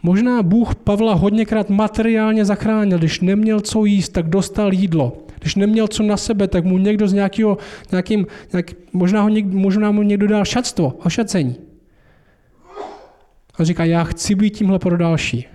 Možná 0.04 0.43
Bůh 0.43 0.75
Pavla 0.75 1.13
hodněkrát 1.13 1.69
materiálně 1.69 2.45
zachránil, 2.45 2.97
když 2.97 3.19
neměl 3.19 3.60
co 3.60 3.86
jíst, 3.86 4.10
tak 4.10 4.30
dostal 4.30 4.73
jídlo. 4.73 5.17
Když 5.39 5.56
neměl 5.56 5.88
co 5.88 6.04
na 6.04 6.17
sebe, 6.17 6.47
tak 6.47 6.65
mu 6.65 6.78
někdo 6.78 7.08
z 7.08 7.13
nějakého, 7.13 7.58
nějakým, 7.91 8.28
nějak, 8.54 8.71
možná, 8.93 9.21
ho 9.21 9.30
někdo, 9.30 9.58
možná 9.58 9.91
mu 9.91 10.04
někdo 10.04 10.28
dal 10.28 10.45
šatstvo, 10.45 10.93
ošacení. 11.04 11.56
A 13.60 13.63
říká, 13.63 13.86
já 13.86 14.04
chci 14.04 14.36
být 14.36 14.49
tímhle 14.49 14.80
pro 14.80 14.97
další. 14.97 15.47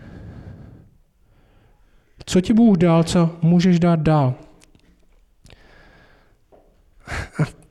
Co 2.26 2.40
ti 2.40 2.52
Bůh 2.52 2.76
dal, 2.76 3.04
co 3.04 3.30
můžeš 3.42 3.78
dát 3.78 4.00
dál? 4.00 4.34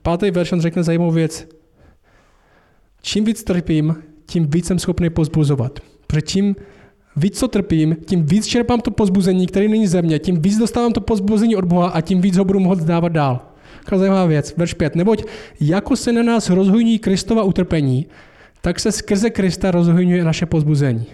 Pátý 0.01 0.31
verš 0.31 0.51
on 0.51 0.61
řekne 0.61 0.83
zajímavou 0.83 1.11
věc. 1.11 1.47
Čím 3.01 3.25
víc 3.25 3.43
trpím, 3.43 3.95
tím 4.25 4.47
víc 4.47 4.65
jsem 4.65 4.79
schopný 4.79 5.09
pozbuzovat. 5.09 5.79
Protože 6.07 6.21
tím 6.21 6.55
víc 7.15 7.39
co 7.39 7.47
trpím, 7.47 7.97
tím 8.05 8.25
víc 8.25 8.45
čerpám 8.45 8.81
to 8.81 8.91
pozbuzení, 8.91 9.47
které 9.47 9.67
není 9.67 9.87
ze 9.87 10.01
mě, 10.01 10.19
tím 10.19 10.41
víc 10.41 10.57
dostávám 10.57 10.93
to 10.93 11.01
pozbuzení 11.01 11.55
od 11.55 11.65
Boha 11.65 11.89
a 11.89 12.01
tím 12.01 12.21
víc 12.21 12.37
ho 12.37 12.45
budu 12.45 12.59
moct 12.59 12.83
dávat 12.83 13.11
dál. 13.11 13.39
Taková 13.83 13.99
zajímavá 13.99 14.25
věc. 14.25 14.53
Verš 14.57 14.73
5. 14.73 14.95
Neboť 14.95 15.23
jako 15.59 15.95
se 15.95 16.11
na 16.11 16.23
nás 16.23 16.49
rozhojní 16.49 16.99
Kristova 16.99 17.43
utrpení, 17.43 18.05
tak 18.61 18.79
se 18.79 18.91
skrze 18.91 19.29
Krista 19.29 19.71
rozhojňuje 19.71 20.23
naše 20.23 20.45
pozbuzení. 20.45 21.05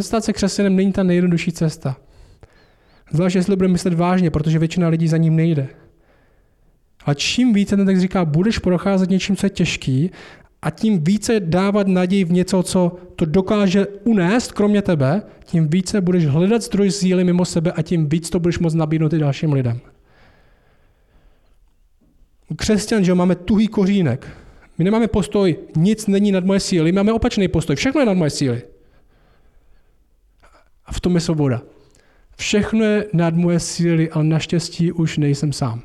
Stát 0.00 0.24
se 0.24 0.32
křesťanem 0.32 0.76
není 0.76 0.92
ta 0.92 1.02
nejjednodušší 1.02 1.52
cesta. 1.52 1.96
Zvlášť, 3.12 3.36
jestli 3.36 3.56
budeme 3.56 3.72
myslet 3.72 3.94
vážně, 3.94 4.30
protože 4.30 4.58
většina 4.58 4.88
lidí 4.88 5.08
za 5.08 5.16
ním 5.16 5.36
nejde. 5.36 5.68
A 7.04 7.14
čím 7.14 7.52
více 7.52 7.76
ten 7.76 7.86
text 7.86 8.00
říká, 8.00 8.24
budeš 8.24 8.58
procházet 8.58 9.10
něčím, 9.10 9.36
co 9.36 9.46
je 9.46 9.50
těžký, 9.50 10.10
a 10.62 10.70
tím 10.70 11.04
více 11.04 11.40
dávat 11.40 11.86
naději 11.86 12.24
v 12.24 12.32
něco, 12.32 12.62
co 12.62 12.96
to 13.16 13.24
dokáže 13.24 13.86
unést, 13.86 14.52
kromě 14.52 14.82
tebe, 14.82 15.22
tím 15.44 15.68
více 15.68 16.00
budeš 16.00 16.26
hledat 16.26 16.62
zdroj 16.62 16.90
síly 16.90 17.24
mimo 17.24 17.44
sebe 17.44 17.72
a 17.72 17.82
tím 17.82 18.08
víc 18.08 18.30
to 18.30 18.40
budeš 18.40 18.58
moct 18.58 18.74
nabídnout 18.74 19.12
i 19.12 19.18
dalším 19.18 19.52
lidem. 19.52 19.80
Křesťan, 22.56 23.04
že 23.04 23.14
máme 23.14 23.34
tuhý 23.34 23.68
kořínek. 23.68 24.28
My 24.78 24.84
nemáme 24.84 25.08
postoj, 25.08 25.56
nic 25.76 26.06
není 26.06 26.32
nad 26.32 26.44
moje 26.44 26.60
síly, 26.60 26.92
my 26.92 26.96
máme 26.96 27.12
opačný 27.12 27.48
postoj, 27.48 27.76
všechno 27.76 28.00
je 28.00 28.06
nad 28.06 28.14
moje 28.14 28.30
síly. 28.30 28.62
A 30.90 30.92
v 30.92 31.00
tom 31.00 31.14
je 31.14 31.20
svoboda. 31.20 31.62
Všechno 32.36 32.84
je 32.84 33.06
nad 33.12 33.34
moje 33.34 33.60
síly, 33.60 34.10
ale 34.10 34.24
naštěstí 34.24 34.92
už 34.92 35.18
nejsem 35.18 35.52
sám. 35.52 35.82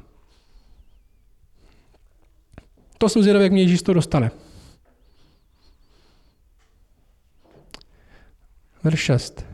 To 2.98 3.10
jsem 3.10 3.22
zvědavý, 3.22 3.46
jak 3.46 3.52
mě 3.52 3.62
Ježíš 3.62 3.82
to 3.82 3.94
dostane. 3.94 4.32
Verš 8.84 9.00
6. 9.00 9.46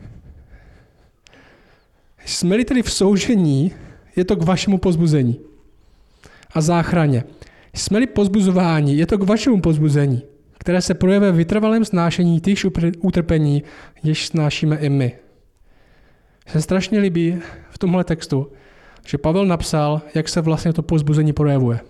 Jsme-li 2.24 2.64
tedy 2.64 2.82
v 2.82 2.92
soužení, 2.92 3.72
je 4.16 4.24
to 4.24 4.36
k 4.36 4.42
vašemu 4.42 4.78
pozbuzení 4.78 5.40
a 6.54 6.60
záchraně. 6.60 7.24
Jsme-li 7.74 8.06
pozbuzování, 8.06 8.98
je 8.98 9.06
to 9.06 9.18
k 9.18 9.22
vašemu 9.22 9.60
pozbuzení, 9.60 10.22
které 10.58 10.82
se 10.82 10.94
projevuje 10.94 11.32
vytrvalém 11.32 11.84
snášení 11.84 12.40
těch 12.40 12.66
utrpení, 12.98 13.62
jež 14.02 14.26
snášíme 14.26 14.76
i 14.76 14.88
my 14.88 15.21
se 16.46 16.62
strašně 16.62 16.98
líbí 16.98 17.38
v 17.70 17.78
tomhle 17.78 18.04
textu, 18.04 18.52
že 19.06 19.18
Pavel 19.18 19.46
napsal, 19.46 20.02
jak 20.14 20.28
se 20.28 20.40
vlastně 20.40 20.72
to 20.72 20.82
pozbuzení 20.82 21.32
projevuje. 21.32 21.80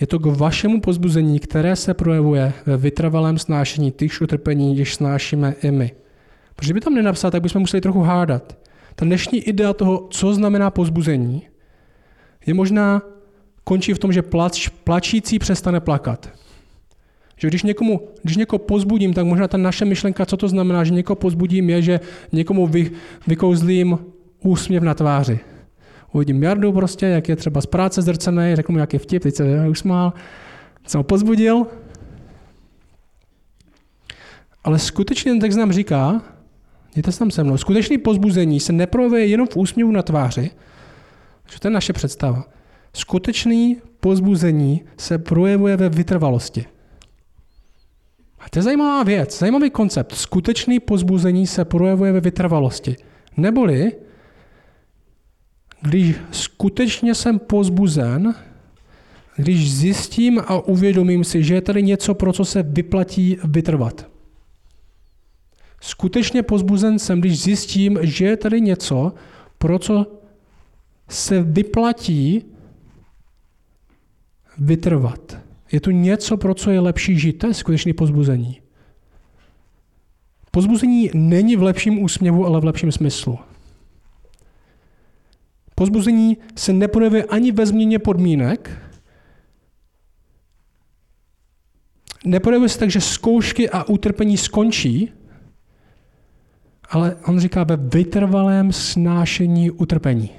Je 0.00 0.06
to 0.06 0.18
k 0.18 0.26
vašemu 0.26 0.80
pozbuzení, 0.80 1.40
které 1.40 1.76
se 1.76 1.94
projevuje 1.94 2.52
ve 2.66 2.76
vytrvalém 2.76 3.38
snášení 3.38 3.90
těch 3.90 4.22
utrpení, 4.22 4.78
jež 4.78 4.94
snášíme 4.94 5.54
i 5.62 5.70
my. 5.70 5.92
Protože 6.56 6.74
by 6.74 6.80
tam 6.80 6.94
nenapsal, 6.94 7.30
tak 7.30 7.42
bychom 7.42 7.60
museli 7.60 7.80
trochu 7.80 8.00
hádat. 8.00 8.58
Ta 8.94 9.04
dnešní 9.04 9.40
idea 9.40 9.72
toho, 9.72 10.08
co 10.10 10.34
znamená 10.34 10.70
pozbuzení, 10.70 11.48
je 12.46 12.54
možná 12.54 13.02
končí 13.64 13.94
v 13.94 13.98
tom, 13.98 14.12
že 14.12 14.22
plač, 14.22 14.68
plačící 14.68 15.38
přestane 15.38 15.80
plakat. 15.80 16.45
Že 17.36 17.48
když, 17.48 17.62
někomu, 17.62 18.00
když 18.22 18.36
někoho 18.36 18.58
pozbudím, 18.58 19.14
tak 19.14 19.26
možná 19.26 19.48
ta 19.48 19.56
naše 19.56 19.84
myšlenka, 19.84 20.26
co 20.26 20.36
to 20.36 20.48
znamená, 20.48 20.84
že 20.84 20.94
někoho 20.94 21.16
pozbudím, 21.16 21.70
je, 21.70 21.82
že 21.82 22.00
někomu 22.32 22.66
vy, 22.66 22.90
vykouzlím 23.26 23.98
úsměv 24.40 24.82
na 24.82 24.94
tváři. 24.94 25.40
Uvidím 26.12 26.42
Jardu 26.42 26.72
prostě, 26.72 27.06
jak 27.06 27.28
je 27.28 27.36
třeba 27.36 27.60
z 27.60 27.66
práce 27.66 28.02
zrcený, 28.02 28.56
řeknu 28.56 28.72
mu, 28.72 28.78
jak 28.78 28.92
je 28.92 28.98
vtip, 28.98 29.22
teď 29.22 29.34
se 29.34 29.68
usmál, 29.68 30.12
jsem 30.86 30.98
ho 30.98 31.04
pozbudil. 31.04 31.66
Ale 34.64 34.78
skutečně 34.78 35.32
ten 35.32 35.40
text 35.40 35.56
nám 35.56 35.72
říká, 35.72 36.22
Jděte 36.96 37.12
tam 37.12 37.30
se 37.30 37.44
mnou. 37.44 37.56
Skutečné 37.56 37.98
pozbuzení 37.98 38.60
se 38.60 38.72
neprojevuje 38.72 39.26
jenom 39.26 39.48
v 39.48 39.56
úsměvu 39.56 39.90
na 39.90 40.02
tváři, 40.02 40.50
že 41.50 41.60
to 41.60 41.68
je 41.68 41.72
naše 41.72 41.92
představa. 41.92 42.44
Skutečné 42.92 43.74
pozbuzení 44.00 44.84
se 44.96 45.18
projevuje 45.18 45.76
ve 45.76 45.88
vytrvalosti. 45.88 46.66
A 48.46 48.50
to 48.50 48.58
je 48.58 48.62
zajímavá 48.62 49.02
věc, 49.02 49.38
zajímavý 49.38 49.70
koncept. 49.70 50.14
Skutečný 50.14 50.80
pozbuzení 50.80 51.46
se 51.46 51.64
projevuje 51.64 52.12
ve 52.12 52.20
vytrvalosti. 52.20 52.96
Neboli, 53.36 53.92
když 55.82 56.16
skutečně 56.30 57.14
jsem 57.14 57.38
pozbuzen, 57.38 58.34
když 59.36 59.74
zjistím 59.74 60.42
a 60.46 60.60
uvědomím 60.60 61.24
si, 61.24 61.42
že 61.42 61.54
je 61.54 61.60
tady 61.60 61.82
něco, 61.82 62.14
pro 62.14 62.32
co 62.32 62.44
se 62.44 62.62
vyplatí 62.62 63.38
vytrvat. 63.44 64.06
Skutečně 65.80 66.42
pozbuzen 66.42 66.98
jsem, 66.98 67.20
když 67.20 67.42
zjistím, 67.42 67.98
že 68.02 68.24
je 68.24 68.36
tady 68.36 68.60
něco, 68.60 69.12
pro 69.58 69.78
co 69.78 70.06
se 71.08 71.42
vyplatí 71.42 72.44
vytrvat. 74.58 75.45
Je 75.72 75.80
tu 75.80 75.90
něco, 75.90 76.36
pro 76.36 76.54
co 76.54 76.70
je 76.70 76.80
lepší 76.80 77.18
žít. 77.18 77.32
To 77.32 77.46
je 77.46 77.54
skutečné 77.54 77.92
pozbuzení. 77.92 78.60
Pozbuzení 80.50 81.10
není 81.14 81.56
v 81.56 81.62
lepším 81.62 82.02
úsměvu, 82.02 82.46
ale 82.46 82.60
v 82.60 82.64
lepším 82.64 82.92
smyslu. 82.92 83.38
Pozbuzení 85.74 86.36
se 86.56 86.72
neprojevuje 86.72 87.24
ani 87.24 87.52
ve 87.52 87.66
změně 87.66 87.98
podmínek, 87.98 88.70
neprojevuje 92.24 92.68
se 92.68 92.78
tak, 92.78 92.90
že 92.90 93.00
zkoušky 93.00 93.70
a 93.70 93.84
utrpení 93.84 94.36
skončí, 94.36 95.12
ale 96.90 97.16
on 97.26 97.40
říká 97.40 97.64
ve 97.64 97.76
vytrvalém 97.76 98.72
snášení 98.72 99.70
utrpení. 99.70 100.30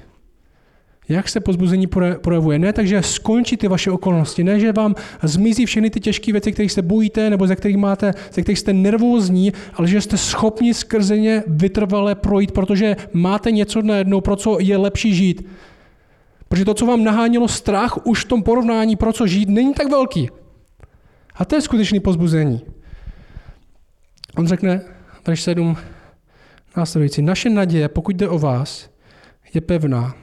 Jak 1.08 1.28
se 1.28 1.40
pozbuzení 1.40 1.86
projevuje? 2.22 2.58
Ne 2.58 2.72
tak, 2.72 2.86
že 2.86 3.02
skončí 3.02 3.56
ty 3.56 3.68
vaše 3.68 3.90
okolnosti, 3.90 4.44
ne, 4.44 4.60
že 4.60 4.72
vám 4.72 4.94
zmizí 5.22 5.66
všechny 5.66 5.90
ty 5.90 6.00
těžké 6.00 6.32
věci, 6.32 6.52
kterých 6.52 6.72
se 6.72 6.82
bojíte, 6.82 7.30
nebo 7.30 7.46
ze 7.46 7.56
kterých, 7.56 7.76
máte, 7.76 8.14
ze 8.32 8.42
kterých 8.42 8.58
jste 8.58 8.72
nervózní, 8.72 9.52
ale 9.74 9.88
že 9.88 10.00
jste 10.00 10.16
schopni 10.16 10.74
skrze 10.74 11.18
ně 11.18 11.42
vytrvale 11.46 12.14
projít, 12.14 12.52
protože 12.52 12.96
máte 13.12 13.50
něco 13.50 13.82
najednou, 13.82 14.20
pro 14.20 14.36
co 14.36 14.56
je 14.60 14.76
lepší 14.76 15.14
žít. 15.14 15.46
Protože 16.48 16.64
to, 16.64 16.74
co 16.74 16.86
vám 16.86 17.04
nahánělo 17.04 17.48
strach, 17.48 18.06
už 18.06 18.24
v 18.24 18.28
tom 18.28 18.42
porovnání, 18.42 18.96
pro 18.96 19.12
co 19.12 19.26
žít, 19.26 19.48
není 19.48 19.74
tak 19.74 19.90
velký. 19.90 20.28
A 21.34 21.44
to 21.44 21.54
je 21.54 21.60
skutečný 21.60 22.00
pozbuzení. 22.00 22.60
On 24.36 24.46
řekne, 24.46 24.80
verš 25.26 25.42
7, 25.42 25.76
následující, 26.76 27.22
naše 27.22 27.50
naděje, 27.50 27.88
pokud 27.88 28.16
jde 28.16 28.28
o 28.28 28.38
vás, 28.38 28.90
je 29.54 29.60
pevná. 29.60 30.14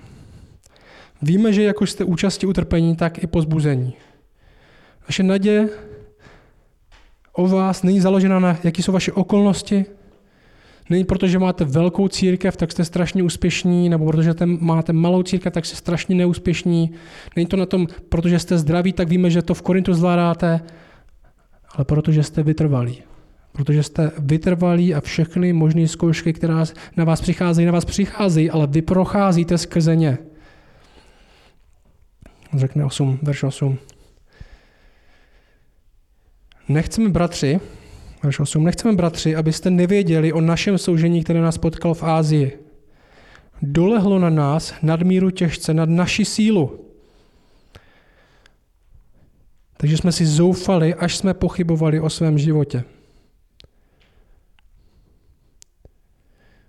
Víme, 1.26 1.54
že 1.54 1.64
jako 1.64 1.86
jste 1.86 2.04
účastí 2.04 2.46
utrpení, 2.46 2.96
tak 2.96 3.24
i 3.24 3.28
pozbuzení. 3.28 3.94
Vaše 5.08 5.24
naděje 5.24 5.70
o 7.34 7.48
vás 7.48 7.84
není 7.84 8.00
založena 8.00 8.40
na, 8.40 8.58
jaký 8.64 8.84
jsou 8.84 8.92
vaše 8.92 9.12
okolnosti, 9.12 9.86
Není 10.90 11.04
proto, 11.04 11.28
že 11.28 11.40
máte 11.40 11.66
velkou 11.66 12.08
církev, 12.08 12.58
tak 12.58 12.72
jste 12.72 12.86
strašně 12.86 13.24
úspěšní, 13.24 13.90
nebo 13.90 14.06
protože 14.06 14.34
máte 14.46 14.94
malou 14.94 15.24
církev, 15.24 15.54
tak 15.54 15.66
jste 15.66 15.76
strašně 15.76 16.16
neúspěšní. 16.16 16.92
Není 17.36 17.46
to 17.46 17.58
na 17.58 17.66
tom, 17.66 17.88
protože 18.10 18.40
jste 18.40 18.58
zdraví, 18.58 18.94
tak 18.94 19.10
víme, 19.10 19.30
že 19.30 19.42
to 19.42 19.54
v 19.54 19.62
Korintu 19.62 19.94
zvládáte, 19.94 20.62
ale 21.76 21.86
protože 21.86 22.24
jste 22.24 22.44
vytrvalí. 22.44 23.02
Protože 23.52 23.84
jste 23.84 24.12
vytrvalí 24.20 24.96
a 24.96 25.02
všechny 25.02 25.54
možné 25.54 25.88
zkoušky, 25.88 26.34
které 26.34 26.54
na 26.98 27.04
vás 27.04 27.22
přicházejí, 27.22 27.66
na 27.66 27.72
vás 27.72 27.86
přicházejí, 27.86 28.50
ale 28.50 28.68
vy 28.68 28.82
procházíte 28.82 29.58
skrze 29.58 29.96
ně. 29.96 30.18
Řekne 32.56 32.86
8, 32.86 33.20
verš 33.22 33.44
8. 33.44 33.78
Nechceme, 36.70 37.10
bratři, 37.10 37.60
verš 38.24 38.40
8, 38.40 38.64
nechceme, 38.64 38.96
bratři, 38.96 39.36
abyste 39.36 39.70
nevěděli 39.70 40.34
o 40.34 40.42
našem 40.42 40.78
soužení, 40.78 41.24
které 41.24 41.42
nás 41.42 41.58
potkalo 41.58 41.94
v 41.94 42.04
Ázii. 42.04 42.60
Dolehlo 43.62 44.20
na 44.20 44.30
nás 44.30 44.74
nadmíru 44.82 45.32
těžce, 45.32 45.74
nad 45.74 45.90
naši 45.90 46.26
sílu. 46.26 46.86
Takže 49.78 49.98
jsme 49.98 50.12
si 50.12 50.26
zoufali, 50.26 50.94
až 50.94 51.18
jsme 51.18 51.34
pochybovali 51.34 52.00
o 52.00 52.10
svém 52.10 52.38
životě. 52.38 52.84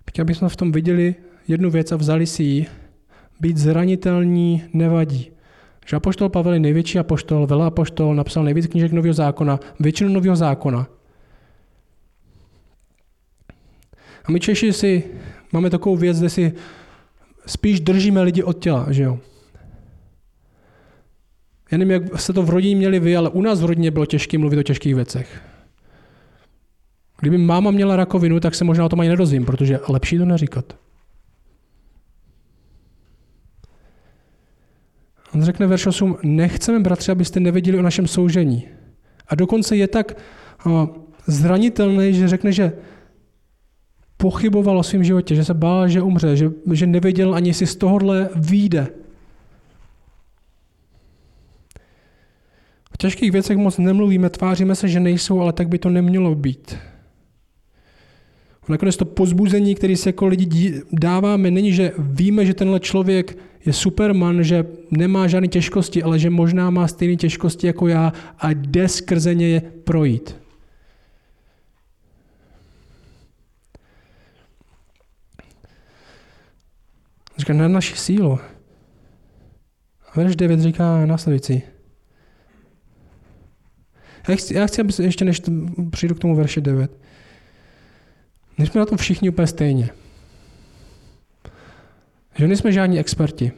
Chtěl 0.09 0.25
bychom 0.25 0.49
v 0.49 0.55
tom 0.55 0.71
viděli 0.71 1.15
jednu 1.47 1.71
věc 1.71 1.91
a 1.91 1.95
vzali 1.95 2.25
si 2.25 2.43
ji. 2.43 2.65
Být 3.39 3.57
zranitelní 3.57 4.63
nevadí. 4.73 5.36
Že 5.89 5.95
apoštol 5.95 6.29
Pavel 6.29 6.53
je 6.53 6.59
největší 6.59 6.99
apoštol, 6.99 7.47
vela 7.47 7.67
apoštol, 7.67 8.15
napsal 8.15 8.43
nejvíc 8.43 8.67
knížek 8.67 8.91
Nového 8.91 9.13
zákona, 9.13 9.59
většinu 9.79 10.09
Nového 10.09 10.35
zákona. 10.35 10.87
A 14.25 14.31
my 14.31 14.39
Češi 14.39 14.73
si 14.73 15.03
máme 15.51 15.69
takovou 15.69 15.95
věc, 15.95 16.19
kde 16.19 16.29
si 16.29 16.53
spíš 17.45 17.79
držíme 17.79 18.21
lidi 18.21 18.43
od 18.43 18.59
těla, 18.59 18.91
že 18.91 19.03
jo. 19.03 19.19
Já 21.71 21.77
nevím, 21.77 21.91
jak 21.91 22.21
se 22.21 22.33
to 22.33 22.43
v 22.43 22.49
rodině 22.49 22.75
měli 22.75 22.99
vy, 22.99 23.17
ale 23.17 23.29
u 23.29 23.41
nás 23.41 23.61
v 23.61 23.65
rodině 23.65 23.91
bylo 23.91 24.05
těžké 24.05 24.37
mluvit 24.37 24.57
o 24.57 24.63
těžkých 24.63 24.95
věcech. 24.95 25.41
Kdyby 27.19 27.37
máma 27.37 27.71
měla 27.71 27.95
rakovinu, 27.95 28.39
tak 28.39 28.55
se 28.55 28.63
možná 28.63 28.85
o 28.85 28.89
tom 28.89 28.99
ani 28.99 29.09
nedozvím, 29.09 29.45
protože 29.45 29.79
lepší 29.89 30.17
to 30.17 30.25
neříkat. 30.25 30.86
On 35.35 35.43
řekne 35.43 35.67
verš 35.67 35.87
8, 35.87 36.17
nechceme, 36.23 36.79
bratři, 36.79 37.11
abyste 37.11 37.39
nevěděli 37.39 37.79
o 37.79 37.81
našem 37.81 38.07
soužení. 38.07 38.67
A 39.27 39.35
dokonce 39.35 39.75
je 39.75 39.87
tak 39.87 40.17
zranitelný, 41.27 42.13
že 42.13 42.27
řekne, 42.27 42.51
že 42.51 42.71
pochyboval 44.17 44.79
o 44.79 44.83
svém 44.83 45.03
životě, 45.03 45.35
že 45.35 45.45
se 45.45 45.53
bál, 45.53 45.87
že 45.87 46.01
umře, 46.01 46.35
že, 46.35 46.51
že 46.73 46.87
nevěděl 46.87 47.35
ani, 47.35 47.49
jestli 47.49 47.67
z 47.67 47.75
tohohle 47.75 48.29
výjde. 48.35 48.87
V 52.93 52.97
těžkých 52.97 53.31
věcech 53.31 53.57
moc 53.57 53.77
nemluvíme, 53.77 54.29
tváříme 54.29 54.75
se, 54.75 54.87
že 54.87 54.99
nejsou, 54.99 55.41
ale 55.41 55.53
tak 55.53 55.67
by 55.67 55.79
to 55.79 55.89
nemělo 55.89 56.35
být. 56.35 56.77
Nakonec 58.69 58.97
to 58.97 59.05
pozbuzení, 59.05 59.75
které 59.75 59.95
si 59.95 60.09
jako 60.09 60.27
lidi 60.27 60.81
dáváme, 60.91 61.51
není, 61.51 61.73
že 61.73 61.91
víme, 61.97 62.45
že 62.45 62.53
tenhle 62.53 62.79
člověk 62.79 63.37
je 63.65 63.73
superman, 63.73 64.43
že 64.43 64.65
nemá 64.91 65.27
žádné 65.27 65.47
těžkosti, 65.47 66.03
ale 66.03 66.19
že 66.19 66.29
možná 66.29 66.69
má 66.69 66.87
stejné 66.87 67.15
těžkosti 67.15 67.67
jako 67.67 67.87
já 67.87 68.13
a 68.39 68.51
jde 68.51 68.87
skrze 68.87 69.35
ně 69.35 69.61
projít. 69.83 70.35
Říká 77.37 77.53
na 77.53 77.67
naši 77.67 77.95
sílu. 77.95 78.39
A 80.07 80.19
verš 80.19 80.35
9 80.35 80.59
říká 80.59 81.05
následující. 81.05 81.61
Já 84.27 84.35
chci, 84.35 84.53
já 84.53 84.67
chci, 84.67 84.81
aby 84.81 84.93
ještě 85.01 85.25
než 85.25 85.41
přijdu 85.91 86.15
k 86.15 86.19
tomu 86.19 86.35
verši 86.35 86.61
9, 86.61 86.91
jsme 88.65 88.79
na 88.79 88.85
tom 88.85 88.97
všichni 88.97 89.29
úplně 89.29 89.47
stejně. 89.47 89.89
Že 92.35 92.47
nejsme 92.47 92.71
žádní 92.71 92.99
experti. 92.99 93.51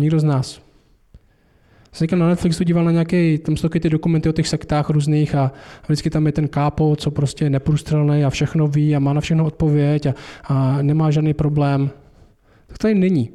Nikdo 0.00 0.20
z 0.20 0.24
nás. 0.24 0.64
Jsem 1.94 2.18
na 2.18 2.28
Netflixu 2.28 2.64
díval 2.64 2.84
na 2.84 2.90
nějaké, 2.90 3.38
tam 3.38 3.56
jsou 3.56 3.68
ty 3.68 3.90
dokumenty 3.90 4.28
o 4.28 4.32
těch 4.32 4.48
sektách 4.48 4.90
různých 4.90 5.34
a, 5.34 5.52
vždycky 5.84 6.10
tam 6.10 6.26
je 6.26 6.32
ten 6.32 6.48
kápo, 6.48 6.96
co 6.96 7.10
prostě 7.10 7.44
je 7.44 7.50
neprůstřelný 7.50 8.24
a 8.24 8.30
všechno 8.30 8.68
ví 8.68 8.96
a 8.96 8.98
má 8.98 9.12
na 9.12 9.20
všechno 9.20 9.44
odpověď 9.44 10.06
a, 10.06 10.14
a 10.44 10.82
nemá 10.82 11.10
žádný 11.10 11.34
problém. 11.34 11.90
Tak 12.66 12.78
to 12.78 12.82
tady 12.82 12.94
není. 12.94 13.30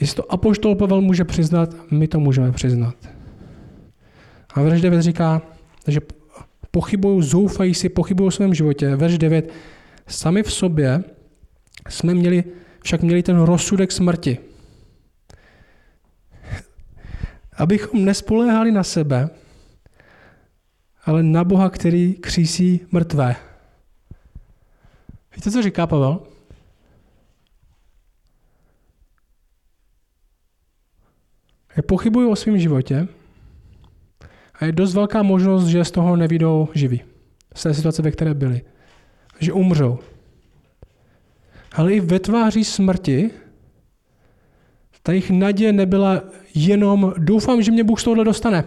Jestli 0.00 0.16
to 0.16 0.32
apoštol 0.32 0.74
Pavel 0.74 1.00
může 1.00 1.24
přiznat, 1.24 1.74
my 1.90 2.08
to 2.08 2.20
můžeme 2.20 2.52
přiznat. 2.52 2.94
A 4.54 4.62
verš 4.62 4.80
9 4.80 5.02
říká, 5.02 5.42
že 5.86 6.00
pochybují, 6.76 7.22
zoufají 7.22 7.74
si, 7.74 7.88
pochybují 7.88 8.28
o 8.28 8.30
svém 8.30 8.54
životě. 8.54 8.96
Verš 8.96 9.18
9, 9.18 9.52
sami 10.06 10.42
v 10.42 10.52
sobě 10.52 11.04
jsme 11.88 12.14
měli, 12.14 12.44
však 12.84 13.02
měli 13.02 13.22
ten 13.22 13.40
rozsudek 13.40 13.92
smrti. 13.92 14.38
Abychom 17.56 18.04
nespoléhali 18.04 18.72
na 18.72 18.84
sebe, 18.84 19.30
ale 21.04 21.22
na 21.22 21.44
Boha, 21.44 21.70
který 21.70 22.14
křísí 22.14 22.80
mrtvé. 22.92 23.36
Víte, 25.36 25.50
co 25.50 25.62
říká 25.62 25.86
Pavel? 25.86 26.20
Já 31.76 31.82
pochybuju 31.82 32.30
o 32.30 32.36
svém 32.36 32.58
životě 32.58 33.08
a 34.60 34.64
je 34.64 34.72
dost 34.72 34.94
velká 34.94 35.22
možnost, 35.22 35.66
že 35.66 35.84
z 35.84 35.90
toho 35.90 36.16
nevidou 36.16 36.68
živí. 36.74 37.02
z 37.54 37.62
té 37.62 37.74
situace, 37.74 38.02
ve 38.02 38.10
které 38.10 38.34
byli. 38.34 38.62
Že 39.40 39.52
umřou. 39.52 39.98
Ale 41.72 41.92
i 41.92 42.00
ve 42.00 42.20
tváří 42.20 42.64
smrti 42.64 43.30
ta 45.06 45.12
jejich 45.12 45.30
naděje 45.30 45.72
nebyla 45.72 46.22
jenom 46.54 47.14
doufám, 47.18 47.62
že 47.62 47.70
mě 47.70 47.84
Bůh 47.84 48.00
z 48.00 48.04
tohohle 48.04 48.24
dostane. 48.24 48.64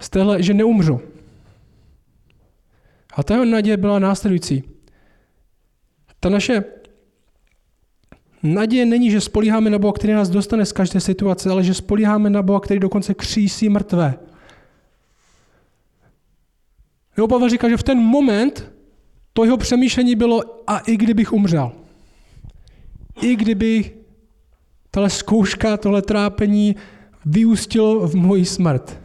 Z 0.00 0.10
téhle, 0.10 0.42
že 0.42 0.54
neumřu. 0.54 1.00
A 3.14 3.22
ta 3.22 3.44
naděje 3.44 3.76
byla 3.76 3.98
následující. 3.98 4.62
Ta 6.20 6.28
naše 6.28 6.64
naděje 8.42 8.86
není, 8.86 9.10
že 9.10 9.20
spolíháme 9.20 9.70
na 9.70 9.78
Boha, 9.78 9.92
který 9.92 10.12
nás 10.12 10.28
dostane 10.28 10.66
z 10.66 10.72
každé 10.72 11.00
situace, 11.00 11.50
ale 11.50 11.64
že 11.64 11.74
spolíháme 11.74 12.30
na 12.30 12.42
Boha, 12.42 12.60
který 12.60 12.80
dokonce 12.80 13.14
křísí 13.14 13.68
mrtvé. 13.68 14.14
Jeho 17.16 17.28
Pavel 17.28 17.48
říká, 17.48 17.68
že 17.68 17.76
v 17.76 17.82
ten 17.82 17.98
moment 17.98 18.72
to 19.32 19.44
jeho 19.44 19.56
přemýšlení 19.56 20.14
bylo, 20.14 20.42
a 20.66 20.78
i 20.78 20.96
kdybych 20.96 21.32
umřel, 21.32 21.72
i 23.20 23.36
kdyby 23.36 23.96
tahle 24.90 25.10
zkouška, 25.10 25.76
tohle 25.76 26.02
trápení 26.02 26.76
vyústilo 27.24 28.08
v 28.08 28.14
moji 28.14 28.44
smrt, 28.44 29.00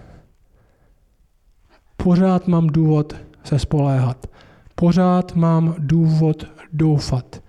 pořád 1.97 2.47
mám 2.47 2.67
důvod 2.67 3.15
se 3.43 3.59
spoléhat. 3.59 4.27
Pořád 4.75 5.35
mám 5.35 5.75
důvod 5.77 6.45
doufat. 6.73 7.43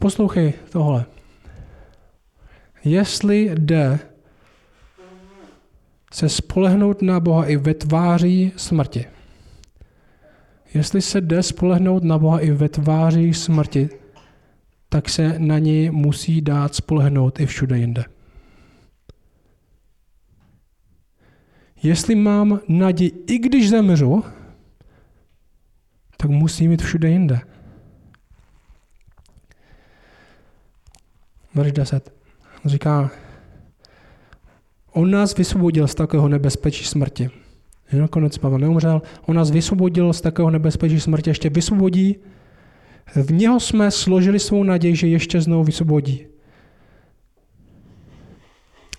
Poslouchej 0.00 0.52
tohle. 0.70 1.04
Jestli 2.84 3.50
jde 3.54 3.98
se 6.12 6.28
spolehnout 6.28 7.02
na 7.02 7.20
Boha 7.20 7.44
i 7.44 7.56
ve 7.56 7.74
tváří 7.74 8.52
smrti, 8.56 9.04
jestli 10.74 11.02
se 11.02 11.20
jde 11.20 11.42
spolehnout 11.42 12.04
na 12.04 12.18
Boha 12.18 12.40
i 12.40 12.50
ve 12.50 12.68
tváří 12.68 13.34
smrti, 13.34 13.88
tak 14.88 15.08
se 15.08 15.38
na 15.38 15.58
něj 15.58 15.90
musí 15.90 16.40
dát 16.40 16.74
spolehnout 16.74 17.40
i 17.40 17.46
všude 17.46 17.78
jinde. 17.78 18.04
Jestli 21.82 22.14
mám 22.14 22.60
naději, 22.68 23.24
i 23.26 23.38
když 23.38 23.70
zemřu, 23.70 24.24
tak 26.16 26.30
musí 26.30 26.68
mít 26.68 26.82
všude 26.82 27.10
jinde. 27.10 27.40
Verš 31.54 31.72
10. 31.72 32.12
Říká, 32.64 33.10
on 34.92 35.10
nás 35.10 35.36
vysvobodil 35.36 35.86
z 35.86 35.94
takového 35.94 36.28
nebezpečí 36.28 36.84
smrti. 36.84 37.30
Nakonec 37.92 38.38
Pavel 38.38 38.58
neumřel. 38.58 39.02
On 39.26 39.36
nás 39.36 39.50
vysvobodil 39.50 40.12
z 40.12 40.20
takového 40.20 40.50
nebezpečí 40.50 41.00
smrti. 41.00 41.30
Ještě 41.30 41.50
vysvobodí. 41.50 42.16
V 43.14 43.32
něho 43.32 43.60
jsme 43.60 43.90
složili 43.90 44.38
svou 44.38 44.62
naději, 44.62 44.96
že 44.96 45.06
ještě 45.06 45.40
znovu 45.40 45.64
vysvobodí. 45.64 46.26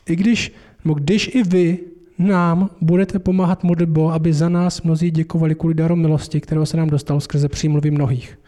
I 0.06 0.16
když, 0.16 0.54
no 0.86 0.94
když 0.94 1.36
i 1.36 1.44
vy 1.44 1.80
nám 2.18 2.70
budete 2.82 3.20
pomáhat 3.20 3.64
modlitbou, 3.64 4.10
aby 4.10 4.34
za 4.34 4.50
nás 4.50 4.82
mnozí 4.82 5.12
děkovali 5.12 5.56
kvůli 5.56 5.74
daru 5.74 5.96
milosti, 5.96 6.42
kterého 6.42 6.66
se 6.66 6.78
nám 6.78 6.90
dostalo 6.90 7.22
skrze 7.22 7.50
přímluvy 7.50 7.92
mnohých. 7.92 8.41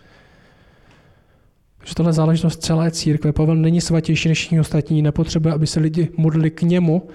Že 1.86 1.96
tohle 1.96 2.14
záležitost 2.14 2.64
celé 2.64 2.92
církve. 2.92 3.32
Pavel 3.34 3.56
není 3.56 3.82
svatější 3.82 4.30
než 4.30 4.38
všichni 4.38 4.60
ostatní, 4.60 5.02
nepotřebuje, 5.02 5.54
aby 5.54 5.68
se 5.68 5.80
lidi 5.80 6.10
modlili 6.18 6.52
k 6.52 6.62
němu. 6.62 7.08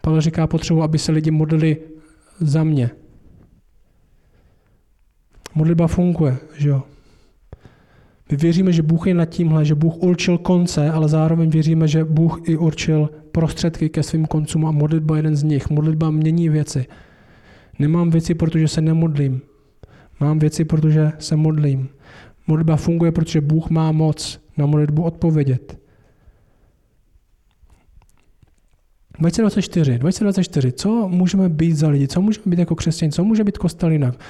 Pavel 0.00 0.20
říká, 0.20 0.46
potřebuji, 0.46 0.82
aby 0.82 0.98
se 0.98 1.12
lidi 1.12 1.30
modlili 1.30 1.76
za 2.40 2.64
mě. 2.64 2.90
Modlitba 5.54 5.86
funguje, 5.86 6.36
že 6.56 6.68
jo? 6.68 6.82
My 8.30 8.36
věříme, 8.36 8.72
že 8.72 8.82
Bůh 8.82 9.06
je 9.06 9.14
nad 9.14 9.24
tímhle, 9.24 9.64
že 9.64 9.74
Bůh 9.74 9.96
určil 9.96 10.38
konce, 10.38 10.90
ale 10.90 11.08
zároveň 11.08 11.50
věříme, 11.50 11.88
že 11.88 12.04
Bůh 12.04 12.40
i 12.44 12.56
určil 12.56 13.10
prostředky 13.32 13.88
ke 13.88 14.02
svým 14.02 14.26
koncům 14.26 14.66
a 14.66 14.70
modlitba 14.70 15.16
je 15.16 15.18
jeden 15.18 15.36
z 15.36 15.42
nich. 15.42 15.70
Modlitba 15.70 16.10
mění 16.10 16.48
věci. 16.48 16.86
Nemám 17.78 18.10
věci, 18.10 18.34
protože 18.34 18.68
se 18.68 18.80
nemodlím. 18.80 19.40
Mám 20.20 20.38
věci, 20.38 20.64
protože 20.64 21.12
se 21.18 21.36
modlím. 21.36 21.88
Modlitba 22.48 22.76
funguje, 22.76 23.12
protože 23.12 23.40
Bůh 23.40 23.70
má 23.70 23.92
moc 23.92 24.40
na 24.56 24.66
modlitbu 24.66 25.02
odpovědět. 25.02 25.78
2024, 29.18 29.98
2024, 29.98 30.72
co 30.72 31.08
můžeme 31.08 31.48
být 31.48 31.72
za 31.72 31.88
lidi, 31.88 32.08
co 32.08 32.20
můžeme 32.20 32.44
být 32.46 32.58
jako 32.58 32.74
křesťané, 32.74 33.12
co 33.12 33.24
může 33.24 33.44
být 33.44 33.58
kostel 33.58 33.90
jinak? 33.90 34.20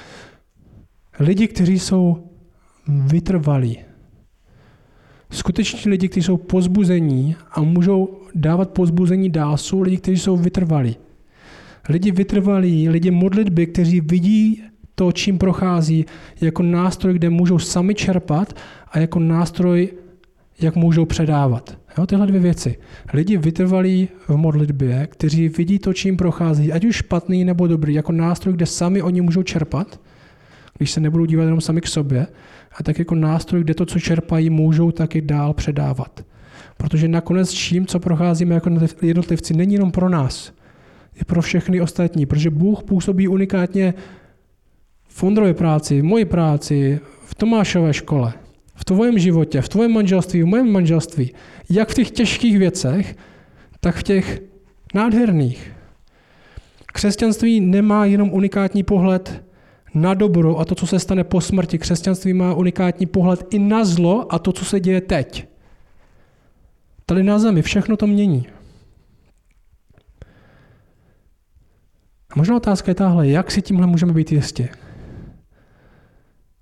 Lidi, 1.19 1.47
kteří 1.47 1.79
jsou 1.79 2.29
vytrvalí, 2.87 3.77
Skuteční 5.31 5.91
lidi, 5.91 6.07
kteří 6.09 6.25
jsou 6.25 6.37
pozbuzení 6.37 7.35
a 7.51 7.61
můžou 7.61 8.19
dávat 8.35 8.69
pozbuzení 8.69 9.29
dál, 9.29 9.57
jsou 9.57 9.81
lidi, 9.81 9.97
kteří 9.97 10.17
jsou 10.17 10.37
vytrvalí. 10.37 10.95
Lidi 11.89 12.11
vytrvalí, 12.11 12.89
lidi 12.89 13.11
modlitby, 13.11 13.67
kteří 13.67 14.01
vidí 14.01 14.63
to, 14.99 15.11
čím 15.11 15.37
prochází, 15.37 16.05
jako 16.41 16.63
nástroj, 16.63 17.13
kde 17.13 17.29
můžou 17.29 17.59
sami 17.59 17.95
čerpat 17.95 18.53
a 18.91 18.99
jako 18.99 19.19
nástroj, 19.19 19.89
jak 20.61 20.75
můžou 20.75 21.05
předávat. 21.05 21.77
Jo, 21.97 22.05
tyhle 22.05 22.27
dvě 22.27 22.39
věci. 22.39 22.77
Lidi 23.13 23.37
vytrvalí 23.37 24.07
v 24.27 24.35
modlitbě, 24.35 25.07
kteří 25.11 25.49
vidí 25.49 25.79
to, 25.79 25.93
čím 25.93 26.17
prochází, 26.17 26.71
ať 26.71 26.85
už 26.85 26.95
špatný 26.95 27.45
nebo 27.45 27.67
dobrý, 27.67 27.93
jako 27.93 28.11
nástroj, 28.11 28.53
kde 28.53 28.65
sami 28.65 29.01
oni 29.01 29.21
můžou 29.21 29.43
čerpat, 29.43 29.99
když 30.77 30.91
se 30.91 30.99
nebudou 30.99 31.25
dívat 31.25 31.43
jenom 31.43 31.61
sami 31.61 31.81
k 31.81 31.87
sobě, 31.87 32.27
a 32.77 32.83
tak 32.83 32.99
jako 32.99 33.15
nástroj, 33.15 33.63
kde 33.63 33.73
to, 33.73 33.85
co 33.85 33.99
čerpají, 33.99 34.49
můžou 34.49 34.91
taky 34.91 35.21
dál 35.21 35.53
předávat. 35.53 36.25
Protože 36.77 37.07
nakonec 37.07 37.51
čím, 37.51 37.85
co 37.85 37.99
procházíme 37.99 38.55
jako 38.55 38.69
jednotlivci, 39.01 39.53
není 39.53 39.73
jenom 39.73 39.91
pro 39.91 40.09
nás, 40.09 40.51
je 41.15 41.25
pro 41.25 41.41
všechny 41.41 41.81
ostatní, 41.81 42.25
protože 42.25 42.49
Bůh 42.49 42.83
působí 42.83 43.27
unikátně 43.27 43.93
v 45.09 45.23
Ondrově 45.23 45.53
práci, 45.53 46.01
v 46.01 46.03
mojí 46.03 46.25
práci, 46.25 46.99
v 47.25 47.35
Tomášové 47.35 47.93
škole, 47.93 48.33
v 48.75 48.85
tvém 48.85 49.19
životě, 49.19 49.61
v 49.61 49.69
tvém 49.69 49.91
manželství, 49.91 50.43
v 50.43 50.47
mém 50.47 50.71
manželství, 50.71 51.33
jak 51.69 51.89
v 51.89 51.93
těch 51.93 52.11
těžkých 52.11 52.59
věcech, 52.59 53.15
tak 53.79 53.95
v 53.95 54.03
těch 54.03 54.41
nádherných. 54.93 55.71
Křesťanství 56.93 57.59
nemá 57.59 58.05
jenom 58.05 58.33
unikátní 58.33 58.83
pohled 58.83 59.43
na 59.93 60.13
dobro 60.13 60.57
a 60.59 60.65
to, 60.65 60.75
co 60.75 60.87
se 60.87 60.99
stane 60.99 61.23
po 61.23 61.41
smrti. 61.41 61.77
Křesťanství 61.77 62.33
má 62.33 62.53
unikátní 62.53 63.05
pohled 63.05 63.53
i 63.53 63.59
na 63.59 63.85
zlo 63.85 64.33
a 64.33 64.39
to, 64.39 64.51
co 64.51 64.65
se 64.65 64.79
děje 64.79 65.01
teď. 65.01 65.47
Tady 67.05 67.23
na 67.23 67.39
zemi 67.39 67.61
všechno 67.61 67.97
to 67.97 68.07
mění. 68.07 68.47
A 72.29 72.33
možná 72.35 72.55
otázka 72.55 72.91
je 72.91 72.95
tahle, 72.95 73.27
jak 73.27 73.51
si 73.51 73.61
tímhle 73.61 73.87
můžeme 73.87 74.13
být 74.13 74.31
jistě? 74.31 74.69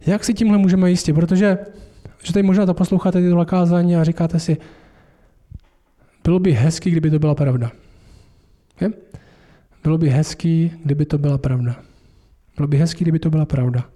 Jak 0.08 0.24
si 0.24 0.34
tímhle 0.34 0.58
můžeme 0.58 0.90
jistě? 0.90 1.14
Protože 1.14 1.58
že 2.24 2.34
tady 2.34 2.44
možná 2.44 2.66
to 2.66 2.74
posloucháte 2.74 3.22
tyto 3.22 3.46
kázání 3.46 3.96
a 3.96 4.04
říkáte 4.04 4.40
si, 4.40 4.58
bylo 6.24 6.40
by 6.40 6.52
hezký, 6.52 6.92
kdyby 6.92 7.10
to 7.10 7.20
byla 7.20 7.36
pravda. 7.36 7.72
Je? 8.82 8.90
Bylo 9.84 9.98
by 9.98 10.10
hezký, 10.10 10.72
kdyby 10.86 11.06
to 11.06 11.18
byla 11.18 11.38
pravda. 11.38 11.76
Bylo 12.56 12.68
by 12.68 12.78
hezký, 12.78 13.04
kdyby 13.04 13.20
to 13.20 13.30
byla 13.30 13.46
pravda. 13.46 13.90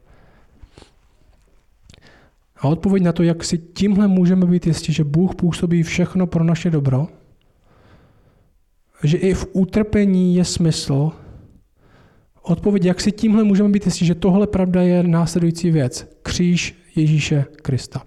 A 2.57 2.67
odpověď 2.67 3.03
na 3.03 3.11
to, 3.11 3.23
jak 3.23 3.43
si 3.43 3.57
tímhle 3.57 4.07
můžeme 4.07 4.45
být 4.45 4.67
jistí, 4.67 4.93
že 4.93 5.03
Bůh 5.03 5.35
působí 5.35 5.83
všechno 5.83 6.27
pro 6.27 6.43
naše 6.43 6.69
dobro, 6.69 7.07
že 9.03 9.17
i 9.17 9.33
v 9.33 9.47
utrpení 9.53 10.35
je 10.35 10.45
smysl, 10.45 11.11
odpověď, 12.41 12.85
jak 12.85 13.01
si 13.01 13.11
tímhle 13.11 13.43
můžeme 13.43 13.69
být 13.69 13.85
jistí, 13.85 14.05
že 14.05 14.15
tohle 14.15 14.47
pravda 14.47 14.81
je 14.81 15.03
následující 15.03 15.71
věc. 15.71 16.07
Kříž 16.23 16.75
Ježíše 16.95 17.45
Krista. 17.61 18.03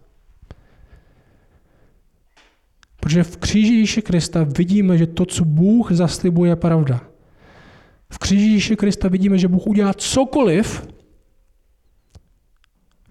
Protože 3.01 3.23
v 3.23 3.37
kříži 3.37 3.75
Ježíše 3.75 4.03
Krista 4.03 4.47
vidíme, 4.57 4.99
že 4.99 5.07
to, 5.07 5.27
co 5.27 5.45
Bůh 5.45 5.93
zaslibuje, 5.93 6.51
je 6.51 6.57
pravda. 6.57 7.01
V 8.13 8.19
kříži 8.19 8.45
Ježíše 8.45 8.77
Krista 8.77 9.09
vidíme, 9.09 9.39
že 9.39 9.49
Bůh 9.49 9.67
udělá 9.67 9.95
cokoliv 9.95 10.89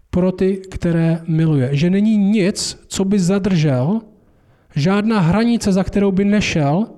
pro 0.10 0.32
ty, 0.32 0.58
které 0.58 1.22
miluje. 1.28 1.70
Že 1.72 1.90
není 1.90 2.18
nic, 2.18 2.84
co 2.88 3.06
by 3.06 3.20
zadržel, 3.20 4.02
žádná 4.76 5.20
hranice, 5.20 5.72
za 5.72 5.84
kterou 5.84 6.12
by 6.12 6.26
nešel, 6.26 6.90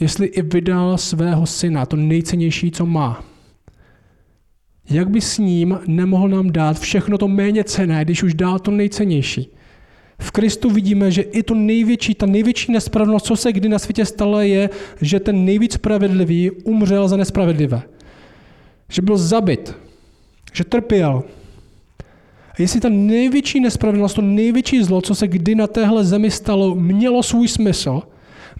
jestli 0.00 0.26
i 0.26 0.42
vydal 0.42 0.98
svého 0.98 1.46
syna, 1.46 1.86
to 1.86 1.96
nejcennější, 1.96 2.70
co 2.70 2.86
má. 2.86 3.24
Jak 4.90 5.10
by 5.10 5.20
s 5.20 5.38
ním 5.38 5.78
nemohl 5.86 6.28
nám 6.28 6.52
dát 6.52 6.78
všechno 6.78 7.18
to 7.18 7.28
méně 7.28 7.64
cené, 7.64 8.04
když 8.04 8.22
už 8.22 8.34
dál 8.34 8.58
to 8.58 8.70
nejcennější? 8.70 9.48
V 10.18 10.30
Kristu 10.30 10.70
vidíme, 10.70 11.10
že 11.10 11.22
i 11.22 11.42
to 11.42 11.54
největší, 11.54 12.14
ta 12.14 12.26
největší 12.26 12.72
nespravedlnost, 12.72 13.26
co 13.26 13.36
se 13.36 13.52
kdy 13.52 13.68
na 13.68 13.78
světě 13.78 14.04
stalo, 14.04 14.40
je, 14.40 14.70
že 15.00 15.20
ten 15.20 15.44
nejvíc 15.44 15.72
spravedlivý 15.72 16.50
umřel 16.50 17.08
za 17.08 17.16
nespravedlivé. 17.16 17.82
že 18.88 19.02
byl 19.02 19.16
zabit, 19.16 19.74
že 20.52 20.64
trpěl. 20.64 21.24
A 22.50 22.62
jestli 22.62 22.80
ta 22.80 22.88
největší 22.88 23.60
nespravedlnost, 23.60 24.14
to 24.14 24.22
největší 24.22 24.82
zlo, 24.84 25.00
co 25.00 25.14
se 25.14 25.28
kdy 25.28 25.54
na 25.54 25.66
téhle 25.66 26.04
zemi 26.04 26.30
stalo, 26.30 26.74
mělo 26.74 27.22
svůj 27.22 27.48
smysl, 27.48 28.02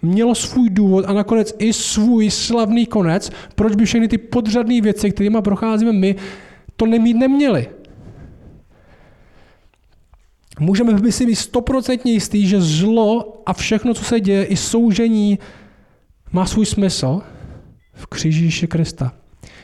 mělo 0.01 0.35
svůj 0.35 0.69
důvod 0.69 1.05
a 1.07 1.13
nakonec 1.13 1.55
i 1.59 1.73
svůj 1.73 2.31
slavný 2.31 2.85
konec, 2.85 3.31
proč 3.55 3.75
by 3.75 3.85
všechny 3.85 4.07
ty 4.07 4.17
podřadné 4.17 4.81
věci, 4.81 5.11
kterými 5.11 5.41
procházíme 5.41 5.91
my, 5.91 6.15
to 6.75 6.85
nemít 6.85 7.17
neměli. 7.17 7.67
Můžeme 10.59 10.93
by 10.93 11.11
si 11.11 11.25
být 11.25 11.35
stoprocentně 11.35 12.11
jistý, 12.11 12.47
že 12.47 12.61
zlo 12.61 13.41
a 13.45 13.53
všechno, 13.53 13.93
co 13.93 14.03
se 14.03 14.19
děje, 14.19 14.45
i 14.45 14.57
soužení, 14.57 15.39
má 16.31 16.45
svůj 16.45 16.65
smysl 16.65 17.21
v 17.93 18.05
kříži 18.05 18.43
Ježíše 18.43 18.67
Krista. 18.67 19.13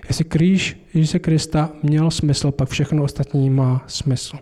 Jestli 0.08 0.26
kříž 0.26 0.78
Ježíše 0.94 1.20
Krista 1.20 1.72
měl 1.84 2.12
smysl, 2.12 2.52
pak 2.52 2.70
všechno 2.70 3.04
ostatní 3.04 3.50
má 3.50 3.84
smysl. 3.88 4.38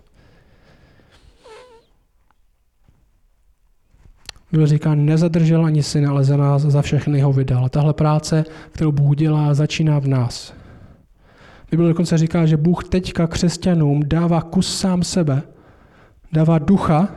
Bible 4.51 4.67
říká, 4.67 4.95
nezadržel 4.95 5.65
ani 5.65 5.83
syn, 5.83 6.07
ale 6.07 6.23
za 6.23 6.37
nás, 6.37 6.61
za 6.61 6.81
všechny 6.81 7.21
ho 7.21 7.33
vydal. 7.33 7.69
Tahle 7.69 7.93
práce, 7.93 8.45
kterou 8.71 8.91
Bůh 8.91 9.15
dělá, 9.15 9.53
začíná 9.53 9.99
v 9.99 10.07
nás. 10.07 10.53
Bible 11.71 11.87
dokonce 11.87 12.17
říká, 12.17 12.45
že 12.45 12.57
Bůh 12.57 12.83
teďka 12.83 13.27
křesťanům 13.27 14.01
dává 14.05 14.41
kus 14.41 14.77
sám 14.77 15.03
sebe, 15.03 15.41
dává 16.31 16.59
ducha, 16.59 17.15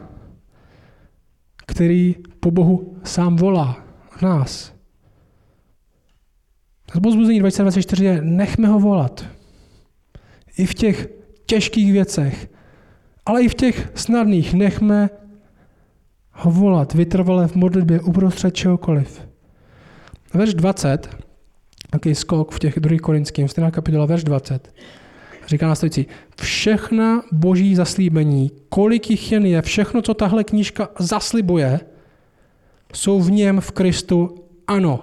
který 1.67 2.15
po 2.41 2.51
Bohu 2.51 2.97
sám 3.05 3.37
volá 3.37 3.77
v 4.11 4.23
nás. 4.23 4.75
Zbozbuzení 6.95 7.39
2024 7.39 8.05
je, 8.05 8.23
nechme 8.23 8.69
ho 8.69 8.79
volat. 8.79 9.25
I 10.59 10.67
v 10.67 10.75
těch 10.75 11.09
těžkých 11.47 11.93
věcech, 11.93 12.51
ale 13.27 13.43
i 13.43 13.49
v 13.49 13.55
těch 13.55 13.93
snadných 13.95 14.55
nechme 14.55 15.11
ho 16.35 16.51
volat 16.51 16.95
vytrvale 16.95 17.49
v 17.49 17.55
modlitbě 17.55 18.01
uprostřed 18.01 18.55
čehokoliv. 18.55 19.21
Verš 20.35 20.55
20, 20.55 21.09
taký 21.91 22.15
skok 22.15 22.53
v 22.53 22.59
těch 22.59 22.81
druhých 22.81 23.01
korinským, 23.01 23.49
stejná 23.49 23.71
kapitola, 23.71 24.07
verš 24.07 24.25
20. 24.25 24.75
Říká 25.47 25.69
následující, 25.69 26.07
všechna 26.41 27.23
boží 27.33 27.75
zaslíbení, 27.75 28.51
kolik 28.69 29.11
jich 29.11 29.33
jen 29.33 29.47
je, 29.47 29.63
všechno, 29.63 30.03
co 30.03 30.15
tahle 30.15 30.45
knížka 30.45 30.89
zaslibuje, 30.99 31.81
jsou 32.93 33.21
v 33.21 33.31
něm 33.31 33.61
v 33.61 33.71
Kristu 33.71 34.35
ano. 34.67 35.01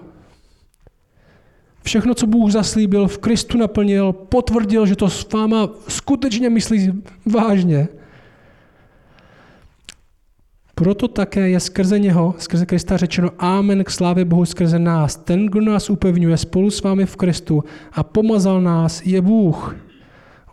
Všechno, 1.84 2.14
co 2.14 2.28
Bůh 2.28 2.52
zaslíbil, 2.52 3.08
v 3.08 3.18
Kristu 3.18 3.58
naplnil, 3.58 4.14
potvrdil, 4.14 4.86
že 4.86 4.96
to 4.96 5.10
s 5.10 5.32
váma 5.32 5.70
skutečně 5.88 6.50
myslí 6.50 7.04
vážně. 7.26 7.88
Proto 10.82 11.08
také 11.08 11.50
je 11.50 11.60
skrze 11.60 12.00
něho, 12.00 12.36
skrze 12.38 12.66
Krista 12.66 12.98
řečeno 12.98 13.30
Amen 13.38 13.84
k 13.84 13.90
slávě 13.90 14.26
Bohu 14.26 14.46
skrze 14.46 14.80
nás. 14.80 15.16
Ten, 15.16 15.46
kdo 15.46 15.62
nás 15.62 15.90
upevňuje 15.90 16.38
spolu 16.38 16.72
s 16.72 16.82
vámi 16.82 17.06
v 17.06 17.16
Kristu 17.16 17.64
a 17.92 18.04
pomazal 18.04 18.62
nás, 18.62 19.06
je 19.06 19.22
Bůh. 19.22 19.76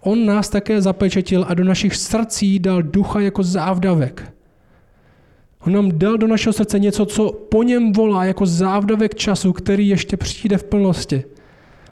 On 0.01 0.27
nás 0.27 0.49
také 0.49 0.83
zapečetil 0.83 1.47
a 1.49 1.55
do 1.55 1.65
našich 1.65 1.97
srdcí 1.97 2.59
dal 2.59 2.83
ducha 2.83 3.21
jako 3.21 3.43
závdavek. 3.43 4.33
On 5.67 5.73
nám 5.73 5.99
dal 5.99 6.19
do 6.19 6.27
našeho 6.27 6.53
srdce 6.53 6.79
něco, 6.79 7.07
co 7.07 7.33
po 7.33 7.63
něm 7.63 7.93
volá 7.93 8.25
jako 8.25 8.47
závdavek 8.47 9.15
času, 9.15 9.53
který 9.53 9.89
ještě 9.89 10.17
přijde 10.17 10.59
v 10.59 10.65
plnosti. 10.65 11.25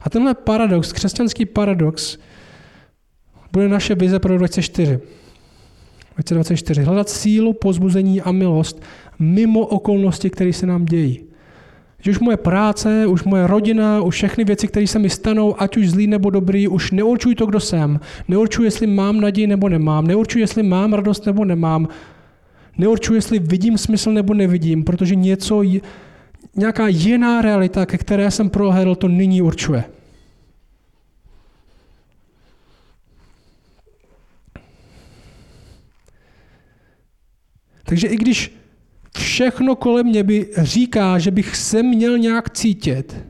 A 0.01 0.11
tenhle 0.11 0.35
paradox, 0.35 0.93
křesťanský 0.93 1.47
paradox, 1.47 2.19
bude 3.53 3.69
naše 3.69 3.95
vize 3.95 4.19
pro 4.19 4.39
2024. 6.17 6.17
2024. 6.17 6.83
Hledat 6.83 7.09
sílu, 7.09 7.53
pozbuzení 7.53 8.21
a 8.21 8.33
milost 8.33 8.83
mimo 9.19 9.61
okolnosti, 9.61 10.31
které 10.31 10.53
se 10.53 10.67
nám 10.67 10.85
dějí. 10.85 11.21
Že 12.01 12.11
už 12.11 12.19
moje 12.19 12.37
práce, 12.37 13.07
už 13.07 13.25
moje 13.25 13.47
rodina, 13.47 14.03
už 14.03 14.15
všechny 14.15 14.45
věci, 14.45 14.69
které 14.69 14.87
se 14.87 14.99
mi 14.99 15.11
stanou, 15.11 15.63
ať 15.63 15.77
už 15.77 15.91
zlý 15.91 16.07
nebo 16.07 16.31
dobrý, 16.31 16.69
už 16.69 16.91
neurčují 16.91 17.35
to, 17.35 17.47
kdo 17.47 17.61
jsem. 17.61 18.01
Neurčuji, 18.29 18.65
jestli 18.65 18.87
mám 18.87 19.21
naději 19.21 19.47
nebo 19.47 19.69
nemám. 19.69 20.07
Neurčuji, 20.07 20.41
jestli 20.41 20.63
mám 20.63 20.93
radost 20.93 21.27
nebo 21.27 21.45
nemám. 21.45 21.89
Neurčuji, 22.79 23.15
jestli 23.15 23.39
vidím 23.39 23.79
smysl 23.79 24.13
nebo 24.13 24.35
nevidím, 24.35 24.85
protože 24.85 25.15
něco, 25.15 25.63
nějaká 26.57 26.89
jiná 26.89 27.43
realita, 27.43 27.87
ke 27.87 27.99
které 27.99 28.31
jsem 28.31 28.51
prohlédl, 28.51 28.95
to 28.95 29.09
nyní 29.09 29.43
určuje. 29.43 29.85
Takže 37.87 38.07
i 38.07 38.17
když 38.17 38.57
všechno 39.17 39.77
kolem 39.77 40.07
mě 40.07 40.23
by 40.23 40.51
říká, 40.59 41.19
že 41.19 41.31
bych 41.31 41.57
se 41.57 41.83
měl 41.83 42.19
nějak 42.19 42.51
cítit, 42.51 43.27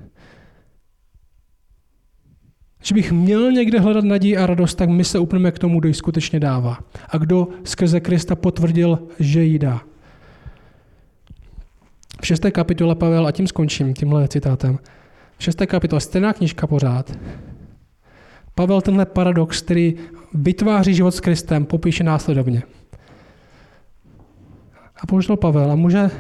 že 2.83 2.95
bych 2.95 3.13
měl 3.13 3.53
někde 3.53 3.81
hledat 3.81 4.05
naději 4.05 4.37
a 4.37 4.47
radost, 4.47 4.75
tak 4.75 4.89
my 4.89 5.05
se 5.05 5.19
upneme 5.19 5.53
k 5.53 5.59
tomu, 5.59 5.81
kdo 5.81 5.89
ji 5.89 5.95
skutečně 5.95 6.41
dává. 6.41 6.79
A 7.09 7.19
kdo 7.19 7.49
skrze 7.65 8.01
Krista 8.01 8.37
potvrdil, 8.37 8.99
že 9.19 9.43
ji 9.43 9.59
dá. 9.59 9.81
V 12.21 12.27
šesté 12.27 12.51
kapitole 12.51 12.95
Pavel, 12.95 13.27
a 13.27 13.33
tím 13.33 13.47
skončím 13.47 13.95
tímhle 13.95 14.29
citátem, 14.29 14.79
v 15.39 15.43
šesté 15.43 15.67
kapitole, 15.67 16.01
stejná 16.01 16.33
knižka 16.33 16.67
pořád, 16.67 17.19
Pavel 18.55 18.81
tenhle 18.81 19.07
paradox, 19.07 19.63
který 19.63 19.95
vytváří 20.35 20.95
život 20.95 21.11
s 21.11 21.21
Kristem, 21.21 21.65
popíše 21.65 22.05
následovně. 22.05 22.63
A 25.01 25.07
poštol 25.07 25.37
Pavel, 25.37 25.71
a 25.71 25.75
může 25.75 26.11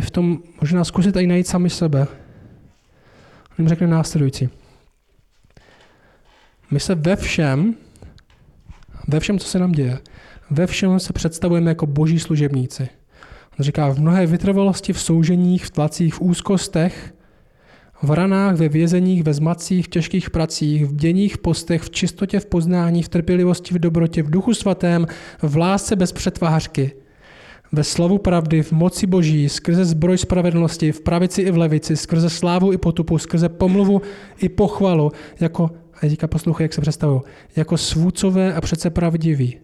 v 0.00 0.10
tom 0.10 0.38
možná 0.60 0.84
zkusit 0.84 1.16
i 1.16 1.26
najít 1.26 1.46
sami 1.46 1.70
sebe. 1.70 2.00
On 2.00 3.56
jim 3.58 3.68
řekne 3.68 3.86
následující. 3.86 4.48
My 6.70 6.80
se 6.80 6.94
ve 6.94 7.16
všem, 7.16 7.74
ve 9.08 9.20
všem, 9.20 9.38
co 9.38 9.48
se 9.48 9.58
nám 9.58 9.72
děje, 9.72 9.98
ve 10.50 10.66
všem 10.66 11.00
se 11.00 11.12
představujeme 11.12 11.70
jako 11.70 11.86
boží 11.86 12.18
služebníci. 12.18 12.88
On 13.58 13.64
říká, 13.64 13.88
v 13.88 13.98
mnohé 13.98 14.26
vytrvalosti, 14.26 14.92
v 14.92 15.00
souženích, 15.00 15.66
v 15.66 15.70
tlacích, 15.70 16.14
v 16.14 16.20
úzkostech, 16.20 17.14
v 18.02 18.10
ranách, 18.10 18.56
ve 18.56 18.68
vězeních, 18.68 19.22
ve 19.22 19.34
zmacích, 19.34 19.86
v 19.86 19.88
těžkých 19.88 20.30
pracích, 20.30 20.84
v 20.84 20.96
děních 20.96 21.38
postech, 21.38 21.82
v 21.82 21.90
čistotě, 21.90 22.40
v 22.40 22.46
poznání, 22.46 23.02
v 23.02 23.08
trpělivosti, 23.08 23.74
v 23.74 23.78
dobrotě, 23.78 24.22
v 24.22 24.30
duchu 24.30 24.54
svatém, 24.54 25.06
v 25.42 25.56
lásce 25.56 25.96
bez 25.96 26.12
přetvářky– 26.12 26.92
ve 27.74 27.84
slavu 27.84 28.18
pravdy, 28.18 28.62
v 28.62 28.72
moci 28.72 29.06
boží, 29.06 29.48
skrze 29.48 29.84
zbroj 29.84 30.18
spravedlnosti, 30.18 30.92
v 30.92 31.00
pravici 31.00 31.42
i 31.42 31.50
v 31.50 31.56
levici, 31.58 31.96
skrze 31.96 32.30
slávu 32.30 32.72
i 32.72 32.78
potupu, 32.78 33.18
skrze 33.18 33.48
pomluvu 33.48 34.02
i 34.38 34.48
pochvalu, 34.48 35.12
jako, 35.40 35.70
a 35.94 36.00
teďka 36.00 36.26
poslouchej, 36.26 36.64
jak 36.64 36.72
se 36.72 36.80
představují, 36.80 37.20
jako 37.56 37.76
svůcové 37.76 38.54
a 38.54 38.60
přece 38.60 38.90
pravdiví, 38.90 39.58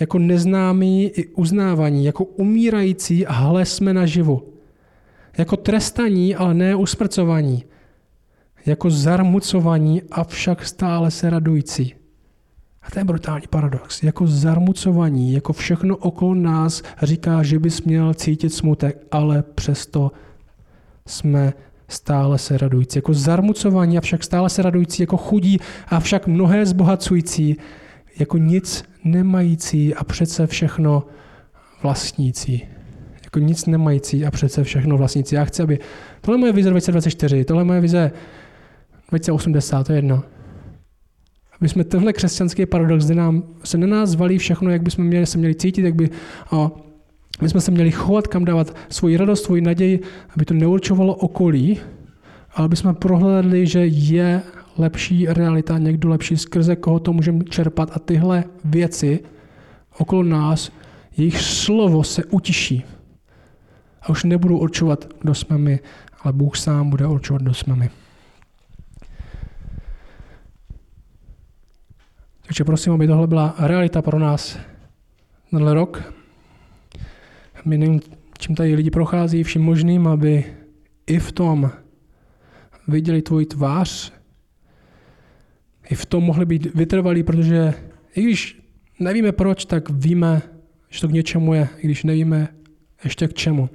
jako 0.00 0.18
neznámí 0.18 1.08
i 1.08 1.26
uznávaní, 1.26 2.04
jako 2.04 2.24
umírající 2.24 3.26
a 3.26 3.32
hle 3.32 3.66
jsme 3.66 3.94
naživu, 3.94 4.52
jako 5.38 5.56
trestaní, 5.56 6.34
ale 6.34 6.54
ne 6.54 6.74
usmrcovaní, 6.74 7.64
jako 8.66 8.90
zarmucovaní, 8.90 10.02
avšak 10.10 10.66
stále 10.66 11.10
se 11.10 11.30
radující 11.30 12.01
a 12.82 12.90
to 12.90 12.98
je 12.98 13.04
brutální 13.04 13.46
paradox. 13.50 14.02
Jako 14.02 14.26
zarmucovaní, 14.26 15.32
jako 15.32 15.52
všechno 15.52 15.96
okolo 15.96 16.34
nás 16.34 16.82
říká, 17.02 17.42
že 17.42 17.58
bys 17.58 17.82
měl 17.82 18.14
cítit 18.14 18.50
smutek, 18.50 19.06
ale 19.10 19.42
přesto 19.42 20.12
jsme 21.06 21.52
stále 21.88 22.38
se 22.38 22.58
radující. 22.58 22.98
Jako 22.98 23.14
zarmucovaní 23.14 23.98
a 23.98 24.00
však 24.00 24.24
stále 24.24 24.50
se 24.50 24.62
radující, 24.62 25.02
jako 25.02 25.16
chudí 25.16 25.58
a 25.88 26.00
však 26.00 26.26
mnohé 26.26 26.66
zbohacující, 26.66 27.56
jako 28.18 28.38
nic 28.38 28.84
nemající 29.04 29.94
a 29.94 30.04
přece 30.04 30.46
všechno 30.46 31.06
vlastnící. 31.82 32.66
Jako 33.24 33.38
nic 33.38 33.66
nemající 33.66 34.26
a 34.26 34.30
přece 34.30 34.64
všechno 34.64 34.96
vlastnící. 34.96 35.34
Já 35.34 35.44
chci, 35.44 35.62
aby... 35.62 35.78
Tohle 36.20 36.36
je 36.36 36.40
moje 36.40 36.52
vize 36.52 36.70
2024, 36.70 37.44
tohle 37.44 37.60
je 37.60 37.64
moje 37.64 37.80
vize 37.80 38.10
2080, 39.08 39.86
to 39.86 39.92
je 39.92 39.98
jedno. 39.98 40.22
My 41.62 41.68
jsme 41.68 41.84
tenhle 41.84 42.12
křesťanský 42.12 42.66
paradox, 42.66 43.04
kde 43.04 43.14
nám, 43.14 43.42
se 43.64 43.78
na 43.78 43.86
nás 43.86 44.14
valí 44.14 44.38
všechno, 44.38 44.70
jak 44.70 44.82
bychom 44.82 45.04
měli, 45.04 45.26
se 45.26 45.38
měli 45.38 45.54
cítit, 45.54 45.84
jak 45.84 45.94
by 45.94 46.10
a 46.50 46.70
my 47.42 47.48
jsme 47.48 47.60
se 47.60 47.70
měli 47.70 47.90
chovat, 47.90 48.26
kam 48.26 48.44
dávat 48.44 48.76
svoji 48.88 49.16
radost, 49.16 49.44
svoji 49.44 49.62
naději, 49.62 50.00
aby 50.36 50.44
to 50.44 50.54
neurčovalo 50.54 51.14
okolí, 51.14 51.78
ale 52.54 52.64
aby 52.64 52.76
jsme 52.76 52.94
prohlédli, 52.94 53.66
že 53.66 53.86
je 53.86 54.42
lepší 54.78 55.26
realita, 55.26 55.78
někdo 55.78 56.08
lepší, 56.08 56.36
skrze 56.36 56.76
koho 56.76 57.00
to 57.00 57.12
můžeme 57.12 57.44
čerpat 57.44 57.90
a 57.94 57.98
tyhle 57.98 58.44
věci 58.64 59.20
okolo 59.98 60.22
nás, 60.22 60.72
jejich 61.16 61.40
slovo 61.40 62.04
se 62.04 62.24
utiší. 62.24 62.84
A 64.02 64.08
už 64.08 64.24
nebudu 64.24 64.58
určovat, 64.58 65.08
kdo 65.20 65.34
jsme 65.34 65.58
my, 65.58 65.80
ale 66.22 66.32
Bůh 66.32 66.56
sám 66.56 66.90
bude 66.90 67.06
určovat, 67.06 67.42
kdo 67.42 67.54
jsme 67.54 67.76
my. 67.76 67.90
Takže 72.52 72.64
prosím, 72.64 72.92
aby 72.92 73.06
tohle 73.06 73.26
byla 73.26 73.54
realita 73.58 74.02
pro 74.02 74.18
nás 74.18 74.58
tenhle 75.50 75.74
rok. 75.74 76.14
My 77.64 77.78
nevím, 77.78 78.00
čím 78.38 78.54
tady 78.54 78.74
lidi 78.74 78.90
prochází, 78.90 79.42
vším 79.42 79.62
možným, 79.62 80.08
aby 80.08 80.44
i 81.06 81.18
v 81.18 81.32
tom 81.32 81.70
viděli 82.88 83.22
tvůj 83.22 83.46
tvář, 83.46 84.12
i 85.90 85.94
v 85.94 86.06
tom 86.06 86.24
mohli 86.24 86.46
být 86.46 86.74
vytrvalí, 86.74 87.22
protože 87.22 87.74
i 88.14 88.22
když 88.22 88.62
nevíme 89.00 89.32
proč, 89.32 89.64
tak 89.64 89.90
víme, 89.90 90.42
že 90.88 91.00
to 91.00 91.08
k 91.08 91.12
něčemu 91.12 91.54
je, 91.54 91.68
i 91.78 91.86
když 91.86 92.04
nevíme 92.04 92.48
ještě 93.04 93.28
k 93.28 93.34
čemu. 93.34 93.70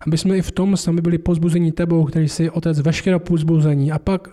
Aby 0.00 0.18
jsme 0.18 0.38
i 0.38 0.42
v 0.42 0.52
tom 0.52 0.76
sami 0.76 1.00
byli 1.00 1.18
pozbuzení 1.18 1.72
tebou, 1.72 2.04
který 2.04 2.28
jsi 2.28 2.50
otec 2.50 2.80
veškerého 2.80 3.20
pozbuzení. 3.20 3.92
A 3.92 3.98
pak 3.98 4.28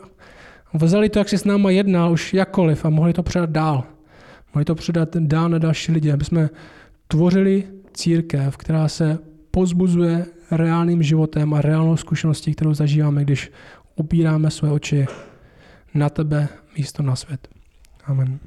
vzali 0.74 1.10
to, 1.10 1.20
jak 1.20 1.30
jsi 1.30 1.38
s 1.38 1.46
náma 1.46 1.70
jednal, 1.72 2.12
už 2.12 2.34
jakkoliv 2.34 2.86
a 2.86 2.90
mohli 2.90 3.14
to 3.14 3.24
předat 3.24 3.50
dál. 3.50 3.84
Mohli 4.54 4.66
to 4.66 4.76
předat 4.76 5.18
dál 5.18 5.50
na 5.50 5.58
další 5.58 5.92
lidi, 5.92 6.12
aby 6.12 6.26
jsme 6.26 6.50
tvořili 7.08 7.64
církev, 7.94 8.58
která 8.58 8.88
se 8.88 9.18
pozbuzuje 9.52 10.26
reálným 10.52 11.04
životem 11.04 11.54
a 11.54 11.62
reálnou 11.62 11.98
zkušeností, 11.98 12.54
kterou 12.54 12.74
zažíváme, 12.74 13.24
když 13.24 13.52
upíráme 13.96 14.52
své 14.52 14.72
oči 14.72 15.06
na 15.94 16.10
tebe 16.10 16.48
místo 16.78 17.04
na 17.04 17.16
svět. 17.16 17.48
Amen. 18.06 18.40